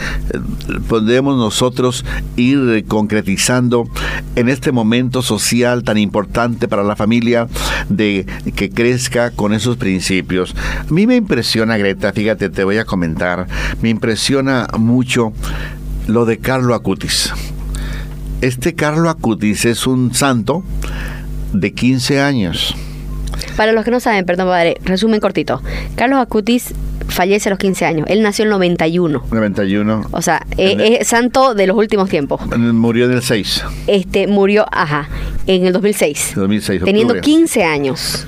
[0.89, 2.03] podemos nosotros
[2.35, 3.87] ir eh, concretizando
[4.35, 7.47] en este momento social tan importante para la familia
[7.89, 8.25] de
[8.55, 10.55] que crezca con esos principios?
[10.79, 13.45] A mí me impresiona, Greta, fíjate, te voy a comentar,
[13.83, 15.31] me impresiona mucho
[16.07, 17.31] lo de Carlo Acutis.
[18.41, 20.63] Este Carlo Acutis es un santo
[21.53, 22.75] de 15 años.
[23.55, 25.61] Para los que no saben, perdón, padre, resumen cortito.
[25.95, 26.73] Carlos Acutis
[27.07, 28.05] fallece a los 15 años.
[28.09, 29.23] Él nació en el 91.
[29.31, 30.07] 91.
[30.11, 32.41] O sea, eh, es santo de los últimos tiempos.
[32.57, 35.07] Murió en el 6, Este murió, ajá,
[35.47, 36.33] en el 2006.
[36.35, 36.81] 2006.
[36.83, 37.21] teniendo octubre.
[37.21, 38.27] 15 años.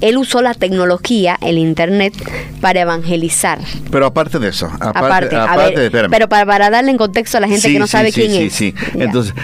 [0.00, 2.14] Él usó la tecnología, el internet,
[2.60, 3.58] para evangelizar.
[3.90, 6.10] Pero aparte de eso, aparte, Aparte, aparte ver, espérame.
[6.10, 8.20] pero para, para darle en contexto a la gente Sí, que no sí, sabe sí,
[8.20, 8.52] quién sí, es.
[8.52, 9.04] Sí, Ya.
[9.04, 9.34] Entonces,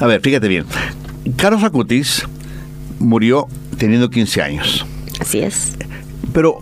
[0.00, 0.64] a ver, fíjate bien.
[1.36, 2.26] Carlos Acutis
[2.98, 3.46] murió
[3.78, 4.86] teniendo 15 años.
[5.20, 5.72] Así es.
[6.32, 6.60] Pero,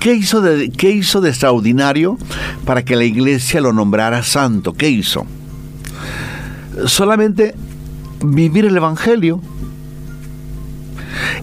[0.00, 2.18] ¿qué hizo, de, ¿qué hizo de extraordinario
[2.64, 4.72] para que la iglesia lo nombrara santo?
[4.72, 5.26] ¿Qué hizo?
[6.86, 7.54] Solamente
[8.24, 9.40] vivir el Evangelio.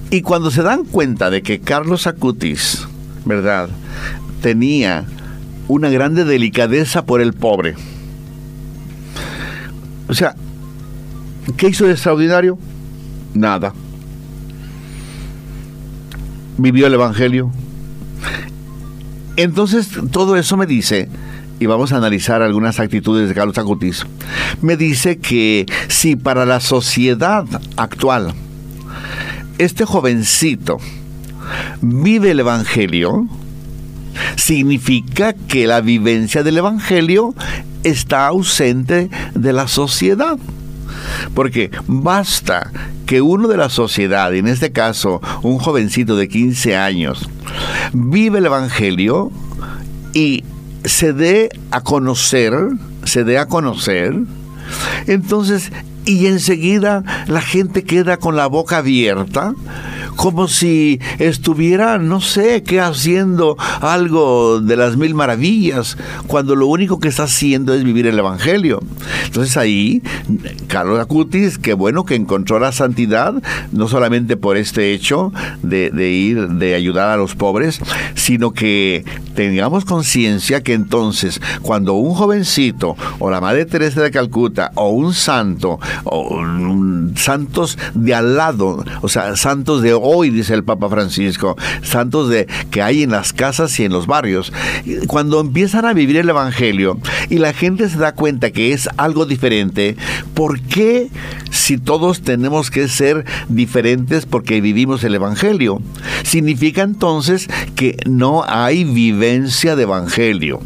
[0.10, 2.88] Y cuando se dan cuenta de que Carlos Acutis,
[3.24, 3.70] ¿verdad?,
[4.42, 5.06] tenía
[5.68, 7.76] una grande delicadeza por el pobre.
[10.10, 10.36] O sea,
[11.56, 12.58] ¿qué hizo de extraordinario?
[13.34, 13.74] Nada
[16.62, 17.52] vivió el Evangelio.
[19.36, 21.10] Entonces, todo eso me dice,
[21.60, 24.06] y vamos a analizar algunas actitudes de Carlos Acutis,
[24.62, 27.46] me dice que si para la sociedad
[27.78, 28.34] actual
[29.58, 30.78] este jovencito
[31.82, 33.28] vive el Evangelio,
[34.36, 37.36] significa que la vivencia del Evangelio
[37.84, 40.38] está ausente de la sociedad.
[41.34, 42.72] Porque basta
[43.06, 47.30] que uno de la sociedad, y en este caso un jovencito de 15 años,
[47.94, 49.32] vive el Evangelio
[50.14, 50.44] y
[50.86, 52.54] se dé a conocer,
[53.04, 54.16] se dé a conocer,
[55.08, 55.72] entonces,
[56.06, 59.54] y enseguida la gente queda con la boca abierta,
[60.22, 67.00] como si estuviera, no sé, qué haciendo algo de las mil maravillas, cuando lo único
[67.00, 68.84] que está haciendo es vivir el Evangelio.
[69.26, 70.04] Entonces ahí,
[70.68, 73.34] Carlos Acutis, qué bueno que encontró la santidad,
[73.72, 77.80] no solamente por este hecho de, ir, de ayudar a los pobres,
[78.14, 79.04] sino que
[79.34, 85.16] tengamos conciencia que entonces, cuando un jovencito, o la Madre Teresa de Calcuta, o un
[85.16, 86.44] santo, o
[87.16, 92.48] santos de al lado, o sea, santos de hoy, dice el Papa Francisco, santos de
[92.70, 94.52] que hay en las casas y en los barrios,
[95.08, 99.26] cuando empiezan a vivir el Evangelio y la gente se da cuenta que es algo
[99.26, 99.96] diferente,
[100.34, 101.08] ¿por qué
[101.50, 105.82] si todos tenemos que ser diferentes porque vivimos el Evangelio?
[106.24, 110.60] Significa entonces que no hay vivencia de Evangelio.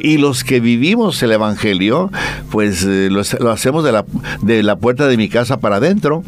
[0.00, 2.10] Y los que vivimos el Evangelio,
[2.50, 4.04] pues eh, lo, hacemos de la,
[4.42, 6.22] de la puerta de mi casa para adentro.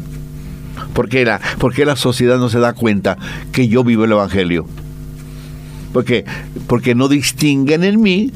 [0.95, 3.17] ¿Por qué, la, ¿Por qué la sociedad no se da cuenta
[3.51, 4.65] que yo vivo el Evangelio?
[5.91, 6.23] Porque,
[6.67, 8.31] porque no distinguen en mí,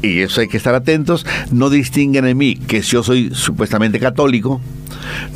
[0.00, 4.58] y eso hay que estar atentos, no distinguen en mí que yo soy supuestamente católico,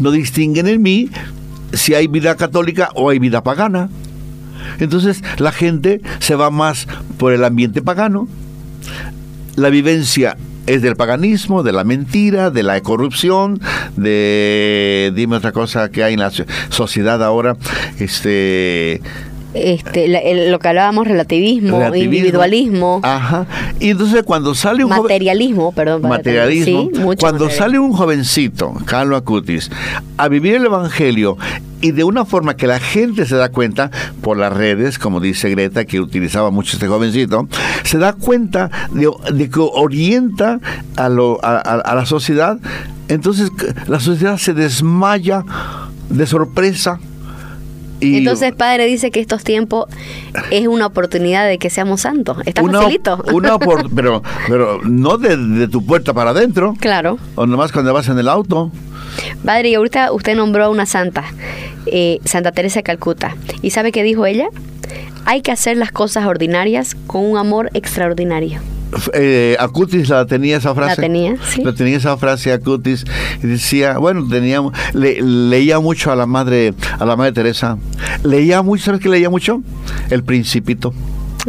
[0.00, 1.10] no distinguen en mí
[1.74, 3.90] si hay vida católica o hay vida pagana.
[4.78, 8.28] Entonces la gente se va más por el ambiente pagano.
[9.56, 13.60] La vivencia es del paganismo, de la mentira, de la corrupción,
[13.96, 17.56] de dime otra cosa que hay en la so- sociedad ahora,
[17.98, 19.00] este
[19.54, 22.14] este, la- el- lo que hablábamos, relativismo, relativismo.
[22.14, 23.46] individualismo, Ajá.
[23.80, 26.02] Y entonces cuando sale un joven- materialismo, perdón.
[26.02, 26.88] materialismo.
[26.92, 27.50] sí, mucho Cuando materialismo.
[27.64, 29.70] sale un jovencito, Carlo Acutis,
[30.16, 31.36] a vivir el Evangelio
[31.80, 33.90] y de una forma que la gente se da cuenta
[34.20, 37.48] por las redes, como dice Greta, que utilizaba mucho este jovencito,
[37.82, 40.60] se da cuenta de, de que orienta
[40.96, 42.58] a, lo- a- a- a la sociedad.
[43.08, 43.50] Entonces
[43.88, 45.44] la sociedad se desmaya
[46.08, 47.00] de sorpresa.
[48.02, 49.86] Y Entonces, padre dice que estos tiempos
[50.50, 52.38] es una oportunidad de que seamos santos.
[52.46, 53.22] Está una, facilito.
[53.32, 57.18] una opor- pero, pero no de, de tu puerta para adentro, claro.
[57.36, 58.70] o nomás cuando vas en el auto.
[59.44, 61.24] Padre, y ahorita usted nombró a una santa,
[61.86, 63.36] eh, Santa Teresa de Calcuta.
[63.60, 64.46] ¿Y sabe qué dijo ella?
[65.24, 68.60] Hay que hacer las cosas ordinarias con un amor extraordinario.
[69.14, 71.00] Eh, Acutis la tenía esa frase.
[71.00, 71.62] La tenía, sí.
[71.64, 73.04] La tenía esa frase Acutis
[73.42, 74.60] y decía, bueno, tenía
[74.94, 77.78] le- leía mucho a la madre a la madre Teresa.
[78.24, 79.62] Leía mucho, ¿sabes qué leía mucho?
[80.10, 80.92] El Principito.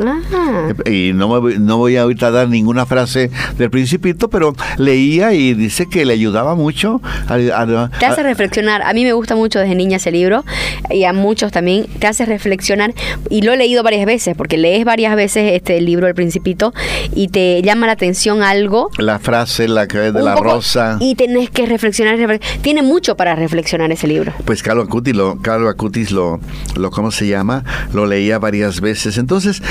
[0.01, 4.55] Ah, Y no, me voy- no voy a ahorita dar ninguna frase del Principito, pero
[4.77, 8.81] leía y dice que le ayudaba mucho a, a- te hace a- reflexionar.
[8.81, 10.43] A mí me gusta mucho desde niña ese libro
[10.89, 11.85] y a muchos también.
[11.99, 12.93] Te hace reflexionar
[13.29, 16.73] y lo he leído varias veces porque lees varias veces este libro El Principito
[17.13, 18.89] y te llama la atención algo.
[18.97, 20.97] la frase la que de un la poco, rosa.
[20.99, 22.17] Y tenés que reflexionar.
[22.17, 24.33] refle- Tiene mucho para reflexionar ese libro.
[24.45, 26.39] Pues Carlo Acutis lo, Carlo Acutis lo,
[26.75, 27.63] lo, ¿cómo se llama?
[27.93, 29.17] Lo leía varias veces.
[29.17, 29.61] Entonces,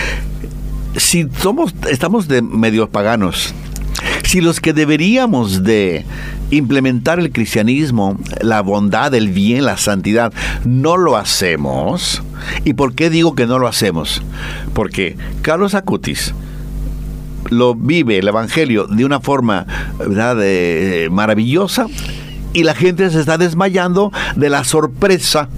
[0.96, 3.54] si somos, estamos de medios paganos,
[4.24, 6.04] si los que deberíamos de
[6.50, 10.32] implementar el cristianismo, la bondad, el bien, la santidad,
[10.64, 12.22] no lo hacemos,
[12.64, 14.22] ¿y por qué digo que no lo hacemos?
[14.74, 16.34] Porque Carlos Acutis,
[17.50, 19.66] lo vive el Evangelio de una forma
[20.08, 21.86] de- maravillosa
[22.54, 25.48] y la gente se está desmayando de la sorpresa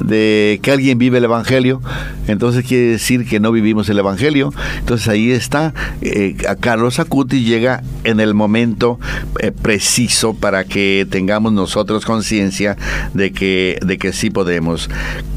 [0.00, 1.80] de que alguien vive el Evangelio,
[2.26, 4.52] entonces quiere decir que no vivimos el Evangelio.
[4.78, 8.98] Entonces ahí está, eh, Carlos Acuti llega en el momento
[9.40, 12.76] eh, preciso para que tengamos nosotros conciencia
[13.14, 14.88] de que, de que sí podemos.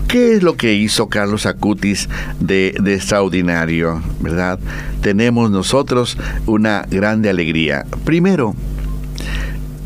[0.08, 2.10] ¿Qué es lo que hizo Carlos Acutis
[2.40, 4.02] de, de extraordinario?
[4.20, 4.60] ¿Verdad?
[5.02, 7.86] Tenemos nosotros una grande alegría.
[8.04, 8.54] Primero,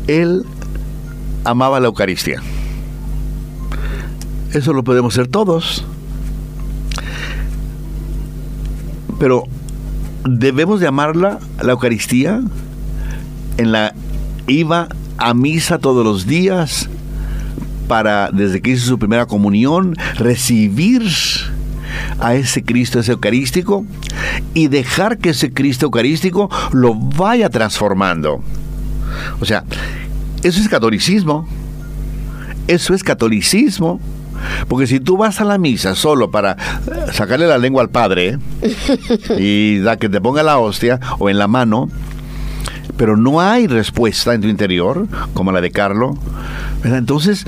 [0.08, 0.42] él
[1.44, 2.42] amaba la Eucaristía.
[4.52, 5.84] Eso lo podemos ser todos.
[9.18, 9.44] Pero
[10.24, 12.40] debemos de amarla, la Eucaristía.
[13.58, 13.94] En la
[14.46, 14.88] iba
[15.18, 16.88] a misa todos los días
[17.88, 21.02] para desde que hizo su primera comunión recibir
[22.18, 23.86] a ese Cristo ese eucarístico
[24.54, 28.42] y dejar que ese Cristo eucarístico lo vaya transformando.
[29.40, 29.64] O sea,
[30.42, 31.48] eso es catolicismo.
[32.66, 34.00] Eso es catolicismo.
[34.68, 38.38] Porque si tú vas a la misa solo para eh, sacarle la lengua al padre
[39.38, 41.88] y da que te ponga la hostia o en la mano,
[42.96, 46.16] pero no hay respuesta en tu interior, como la de Carlos,
[46.82, 46.98] ¿verdad?
[46.98, 47.44] entonces,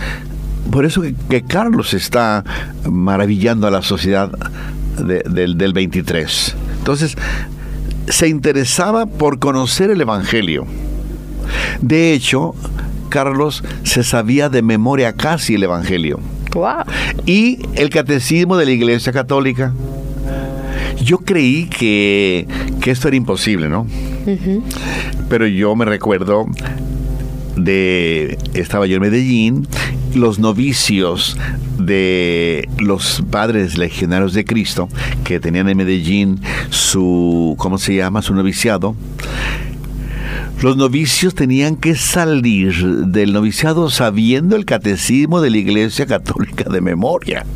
[0.71, 2.45] por eso que, que Carlos está
[2.91, 4.31] maravillando a la sociedad
[4.99, 6.55] de- del, del 23.
[6.79, 7.17] Entonces,
[8.09, 10.67] se interesaba por conocer el Evangelio.
[11.81, 12.55] De hecho,
[13.09, 16.21] Carlos se sabía de memoria casi el Evangelio
[16.53, 16.85] Wow.
[17.27, 19.73] y el catecismo de la Iglesia Católica.
[21.03, 22.47] Yo creí que,
[22.81, 23.87] que esto era imposible, ¿no?
[25.29, 26.47] Pero yo me recuerdo
[27.57, 29.69] de, estaba yo en Medellín,
[30.15, 31.37] los novicios
[31.79, 34.89] de los padres legionarios de Cristo
[35.25, 36.41] que tenían en Medellín
[36.71, 38.23] su, ¿cómo se llama?
[38.23, 38.95] Su noviciado.
[40.61, 42.75] Los novicios tenían que salir
[43.07, 47.47] del noviciado sabiendo el catecismo de la Iglesia Católica de memoria.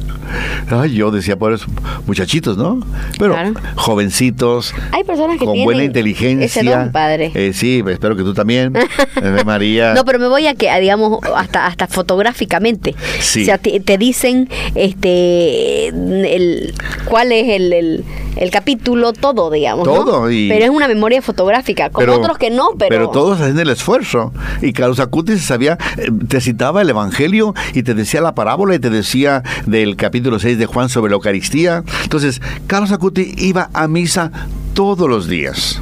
[0.71, 1.67] Ay, yo decía por eso,
[2.07, 2.81] muchachitos, ¿no?
[3.19, 3.55] Pero Claro.
[3.77, 6.47] jovencitos, Hay personas que con tienen buena inteligencia.
[6.47, 7.31] ese don, padre.
[7.35, 8.73] Eh, sí, espero que tú también.
[9.47, 9.95] María.
[9.95, 12.95] No, pero me voy a que, a, digamos, hasta hasta fotográficamente.
[13.21, 13.43] Sí.
[13.43, 16.75] O sea, te, te dicen este el
[17.05, 18.05] cuál es el, el,
[18.37, 19.87] el capítulo, todo, digamos.
[19.87, 19.95] ¿no?
[19.95, 23.11] Todo, y- Pero es una memoria fotográfica, como otros que no, pero.
[23.11, 24.33] todos hacen el esfuerzo.
[24.61, 28.79] Y Carlos Acutis sabía, eh, te citaba el Evangelio y te decía la parábola y
[28.79, 31.85] te decía del capítulo 6 de Juan sobre la Eucaristía.
[32.03, 34.31] Entonces, Carlos Acutis iba a misa
[34.75, 35.81] todos los días.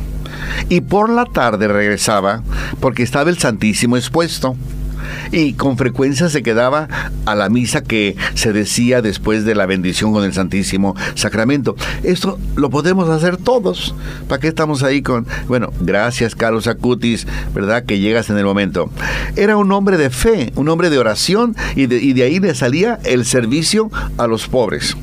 [0.68, 2.42] Y por la tarde regresaba
[2.80, 4.56] porque estaba el Santísimo expuesto.
[5.32, 6.88] Y con frecuencia se quedaba
[7.26, 11.76] a la misa que se decía después de la bendición con el Santísimo Sacramento.
[12.02, 13.94] Esto lo podemos hacer todos.
[14.28, 15.26] ¿Para qué estamos ahí con.?
[15.48, 17.84] Bueno, gracias, Carlos Acutis, ¿verdad?
[17.84, 18.90] Que llegas en el momento.
[19.36, 22.54] Era un hombre de fe, un hombre de oración, y de, y de ahí le
[22.54, 24.96] salía el servicio a los pobres.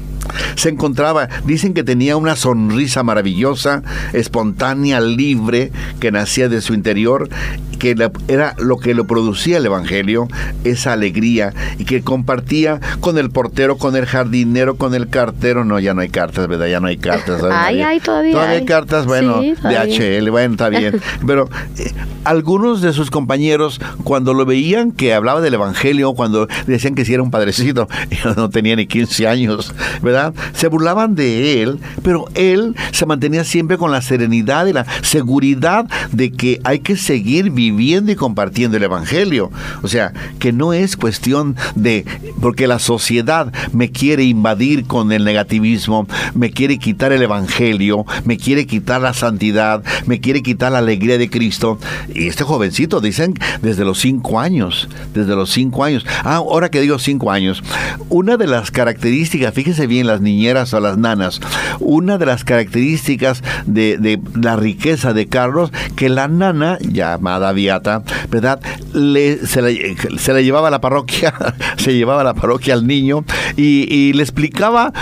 [0.56, 7.30] Se encontraba, dicen que tenía una sonrisa maravillosa, espontánea, libre, que nacía de su interior,
[7.78, 7.96] que
[8.28, 10.28] era lo que lo producía el Evangelio,
[10.64, 15.64] esa alegría, y que compartía con el portero, con el jardinero, con el cartero.
[15.64, 16.68] No, ya no hay cartas, ¿verdad?
[16.68, 17.42] Ya no hay cartas.
[17.50, 18.34] Ay, hay todavía.
[18.34, 21.00] Todavía hay, cartas, bueno, de HL, bueno, está bien.
[21.28, 21.92] Pero eh,
[22.24, 27.14] algunos de sus compañeros, cuando lo veían que hablaba del Evangelio, cuando decían que si
[27.14, 27.88] era un padrecito,
[28.38, 30.17] no tenía ni 15 años, ¿verdad?
[30.54, 35.88] Se burlaban de él, pero él se mantenía siempre con la serenidad y la seguridad
[36.12, 39.52] de que hay que seguir viviendo y compartiendo el Evangelio.
[39.84, 42.06] O sea, que no es cuestión de,
[42.42, 48.38] porque la sociedad me quiere invadir con el negativismo, me quiere quitar el Evangelio, me
[48.38, 51.80] quiere quitar la santidad, me quiere quitar la alegría de Cristo.
[52.14, 56.06] Y este jovencito, dicen, desde los cinco años, desde los cinco años.
[56.24, 57.64] Ah, ahora que digo cinco años,
[58.10, 61.40] una de las características, fíjese bien, las niñeras o las nanas,
[61.80, 68.60] una de las características de, la riqueza de Carlos, que la nana, llamada Viata, ¿verdad?
[68.94, 71.34] Le, se, la, llevaba a la parroquia,
[71.78, 73.24] se llevaba a la parroquia al niño
[73.56, 74.94] y, y le explicaba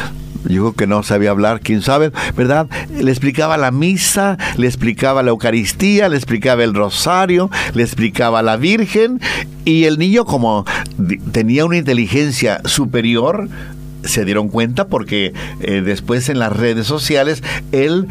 [0.47, 2.67] yo que no sabía hablar, quién sabe, ¿verdad?
[2.89, 8.57] Le explicaba la misa, le explicaba la Eucaristía, le explicaba el rosario, le explicaba la
[8.57, 9.19] Virgen
[9.63, 10.65] y el niño como
[11.31, 13.49] tenía una inteligencia superior,
[14.05, 18.07] se dieron cuenta porque eh, después en las redes sociales él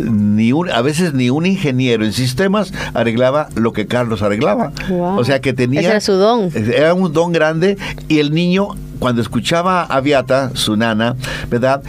[0.00, 4.72] ni un, a veces ni un ingeniero en sistemas arreglaba lo que Carlos arreglaba.
[5.16, 6.50] O sea que tenía era su don.
[6.54, 7.76] Era un don grande
[8.08, 8.68] y el niño
[8.98, 11.16] cuando escuchaba a Viata, su nana,
[11.50, 11.82] ¿verdad?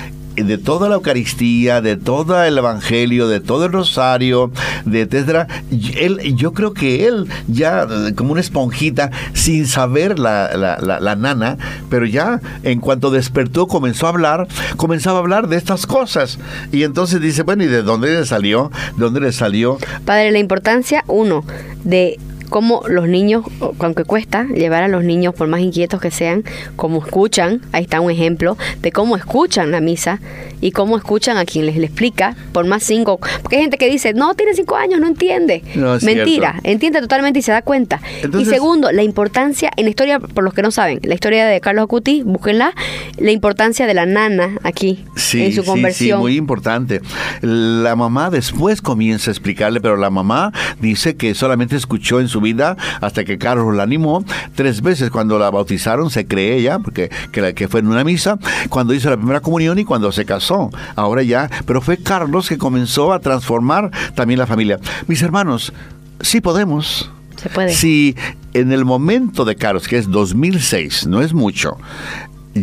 [0.44, 4.52] De toda la Eucaristía, de todo el Evangelio, de todo el Rosario,
[4.86, 5.48] de etcétera,
[5.96, 11.58] él, yo creo que él ya como una esponjita, sin saber la, la, nana,
[11.90, 16.40] pero ya en cuanto despertó comenzó a hablar, comenzaba a hablar de estas cosas.
[16.72, 18.72] Y entonces dice, bueno, ¿y de dónde le salió?
[18.96, 19.78] ¿De dónde le salió?
[20.06, 21.44] Padre, la importancia, uno,
[21.84, 22.20] de
[22.50, 23.46] cómo los niños,
[23.80, 26.44] aunque cuesta llevar a los niños, por más inquietos que sean,
[26.76, 30.20] como escuchan, ahí está un ejemplo de cómo escuchan la misa
[30.62, 34.14] y cómo escuchan a quien les, explica, por más cinco, porque hay gente que dice,
[34.14, 35.64] no, tiene cinco años, no entiende.
[36.02, 38.02] Mentira, entiende totalmente y se da cuenta.
[38.38, 41.62] y segundo, la importancia, en la historia, por los que no saben, la historia de
[41.62, 42.74] Carlos Acuti, búsquenla,
[43.18, 46.20] la importancia de la nana aquí, en su conversión.
[46.20, 47.02] Sí, muy importante.
[47.42, 52.37] La mamá después comienza a explicarle, pero la mamá dice que solamente escuchó en su
[52.42, 54.24] vida hasta que Carlos la animó.
[54.56, 58.38] Tres veces cuando la bautizaron se cree ella, porque que, que fue en una misa,
[58.70, 60.70] cuando hizo la primera comunión y cuando se casó.
[60.96, 64.80] Ahora ya, pero fue Carlos que comenzó a transformar también la familia.
[65.08, 65.74] Mis hermanos,
[66.22, 67.12] sí podemos.
[67.36, 67.72] Se puede.
[67.72, 68.16] Si
[68.54, 71.78] en el momento de Carlos, que es 2006, no es mucho,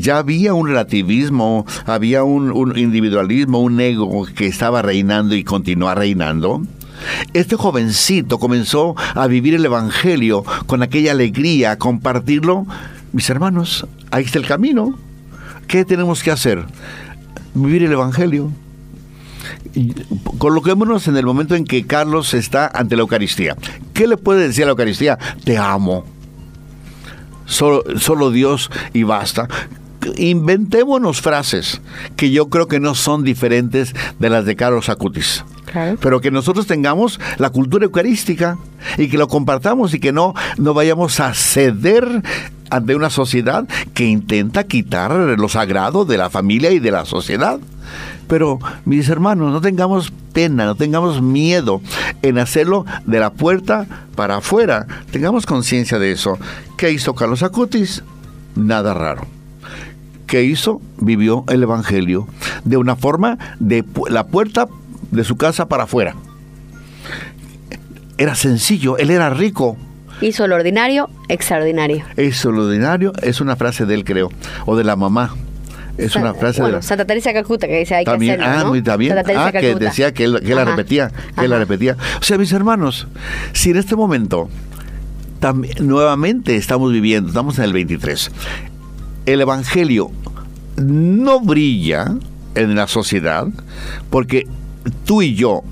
[0.01, 5.95] ya había un relativismo, había un, un, individualismo, un ego que estaba reinando y continúa
[5.95, 6.62] reinando.
[7.33, 12.67] Este jovencito comenzó a vivir el Evangelio con aquella alegría, a compartirlo.
[13.13, 14.99] Mis hermanos, ahí está el camino.
[15.67, 16.65] ¿Qué tenemos que hacer?
[17.55, 18.51] Vivir el Evangelio.
[20.39, 23.57] Coloquémonos en el momento en que Carlos está ante la Eucaristía.
[23.93, 25.19] ¿Qué le puede decir a la Eucaristía?
[25.45, 26.05] Te amo.
[27.47, 29.49] Solo, Dios y basta
[30.19, 31.81] inventémonos frases
[32.15, 35.45] que yo creo que no son diferentes de las de Carlos Acutis.
[36.01, 38.59] Pero que nosotros tengamos la cultura eucarística
[38.97, 42.22] y que lo compartamos y que no, no vayamos a ceder
[42.70, 47.61] ante una sociedad que intenta quitar lo sagrado de la familia y de la sociedad.
[48.27, 51.81] Pero, mis hermanos, no tengamos pena, no tengamos miedo
[52.22, 54.87] en hacerlo de la puerta para afuera.
[55.11, 56.39] Tengamos conciencia de eso.
[56.77, 58.03] ¿Qué hizo Carlos Acutis?
[58.57, 59.27] Nada raro.
[60.27, 60.81] ¿Qué hizo?
[60.99, 62.27] Vivió el Evangelio
[62.64, 64.66] de una forma de la puerta
[65.15, 66.15] de su casa para afuera.
[68.19, 69.77] Era sencillo, él era rico.
[70.21, 72.05] Hizo lo ordinario, extraordinario.
[72.17, 74.31] Hizo lo ordinario, es una frase de él, creo,
[74.67, 75.35] o de la mamá.
[75.99, 76.83] Es una frase de la...
[76.83, 79.19] Santa Teresa Calcuta que dice hay también, que hacerlo, Ah, muy bien.
[79.37, 81.97] Ah, que decía que él, que la repetía, que la repetía.
[82.21, 83.07] O sea, mis hermanos,
[83.53, 84.49] si en este momento
[85.81, 88.31] nuevamente estamos viviendo, estamos en el 23,
[89.27, 90.11] el Evangelio
[90.77, 92.15] no brilla
[92.55, 93.47] en la sociedad
[94.11, 94.47] porque
[95.05, 95.62] tú y yo,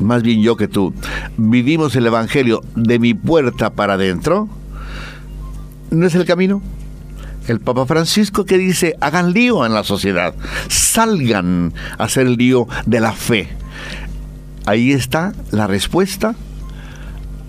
[0.00, 0.92] más bien yo que tú,
[1.36, 4.48] vivimos el Evangelio de mi puerta para adentro,
[5.90, 6.62] ¿no es el camino?
[7.46, 10.34] El Papa Francisco que dice, hagan lío en la sociedad,
[10.68, 13.48] salgan a hacer el lío de la fe.
[14.66, 16.34] Ahí está la respuesta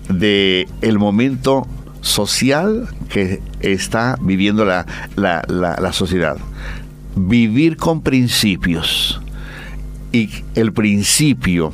[0.09, 1.65] de el momento
[2.01, 6.37] social que está viviendo la, la sociedad.
[7.15, 9.21] vivir con principios.
[10.11, 11.71] Y el principio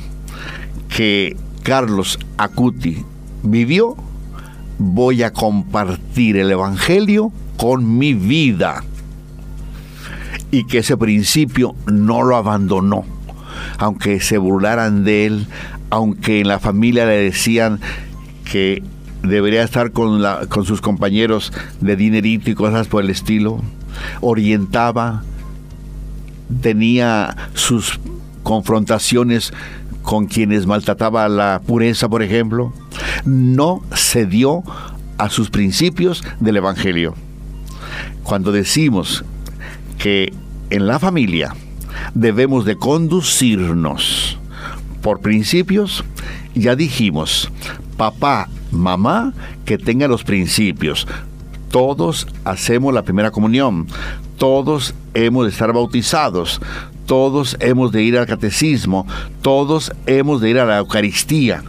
[0.94, 3.04] que Carlos Acuti
[3.42, 3.96] vivió,
[4.78, 8.82] voy a compartir el Evangelio con mi vida.
[10.50, 13.04] Y que ese principio no lo abandonó,
[13.78, 15.46] aunque se burlaran de él,
[15.90, 17.80] aunque en la familia le decían
[18.50, 18.82] que
[19.22, 23.60] debería estar con, la, con sus compañeros de dinerito y cosas por el estilo,
[24.20, 25.22] orientaba,
[26.60, 28.00] tenía sus
[28.42, 29.52] confrontaciones
[30.02, 32.72] con quienes maltrataba la pureza, por ejemplo,
[33.24, 34.62] no cedió
[35.18, 37.14] a sus principios del Evangelio.
[38.24, 39.24] Cuando decimos
[39.98, 40.32] que
[40.70, 41.54] en la familia
[42.14, 44.38] debemos de conducirnos
[45.02, 46.04] por principios,
[46.54, 47.50] ya dijimos,
[47.96, 49.32] papá, mamá,
[49.64, 51.06] que tenga los principios.
[51.70, 53.86] Todos hacemos la primera comunión,
[54.38, 56.60] todos hemos de estar bautizados,
[57.06, 59.06] todos hemos de ir al catecismo,
[59.42, 61.62] todos hemos de ir a la Eucaristía.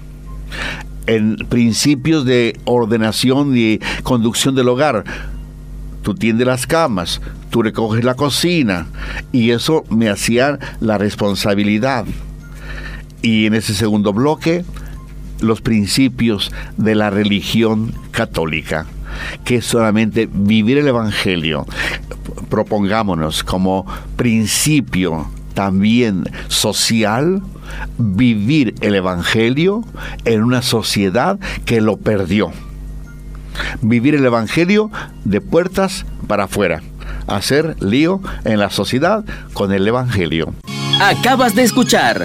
[1.05, 5.03] En principios de ordenación y conducción del hogar,
[6.01, 8.87] tú tiendes las camas, tú recoges la cocina,
[9.31, 12.05] y eso me hacía la responsabilidad.
[13.21, 14.63] Y en ese segundo bloque,
[15.41, 18.85] los principios de la religión católica,
[19.43, 21.65] que solamente vivir el Evangelio.
[22.49, 23.85] Propongámonos como
[24.15, 27.41] principio también social
[27.97, 29.83] vivir el Evangelio
[30.25, 32.51] en una sociedad que lo perdió.
[33.81, 34.91] Vivir el Evangelio
[35.25, 36.81] de puertas para afuera.
[37.27, 40.53] Hacer lío en la sociedad con el Evangelio.
[41.01, 42.23] Acabas de escuchar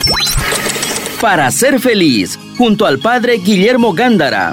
[1.21, 4.53] Para ser feliz junto al Padre Guillermo Gándara.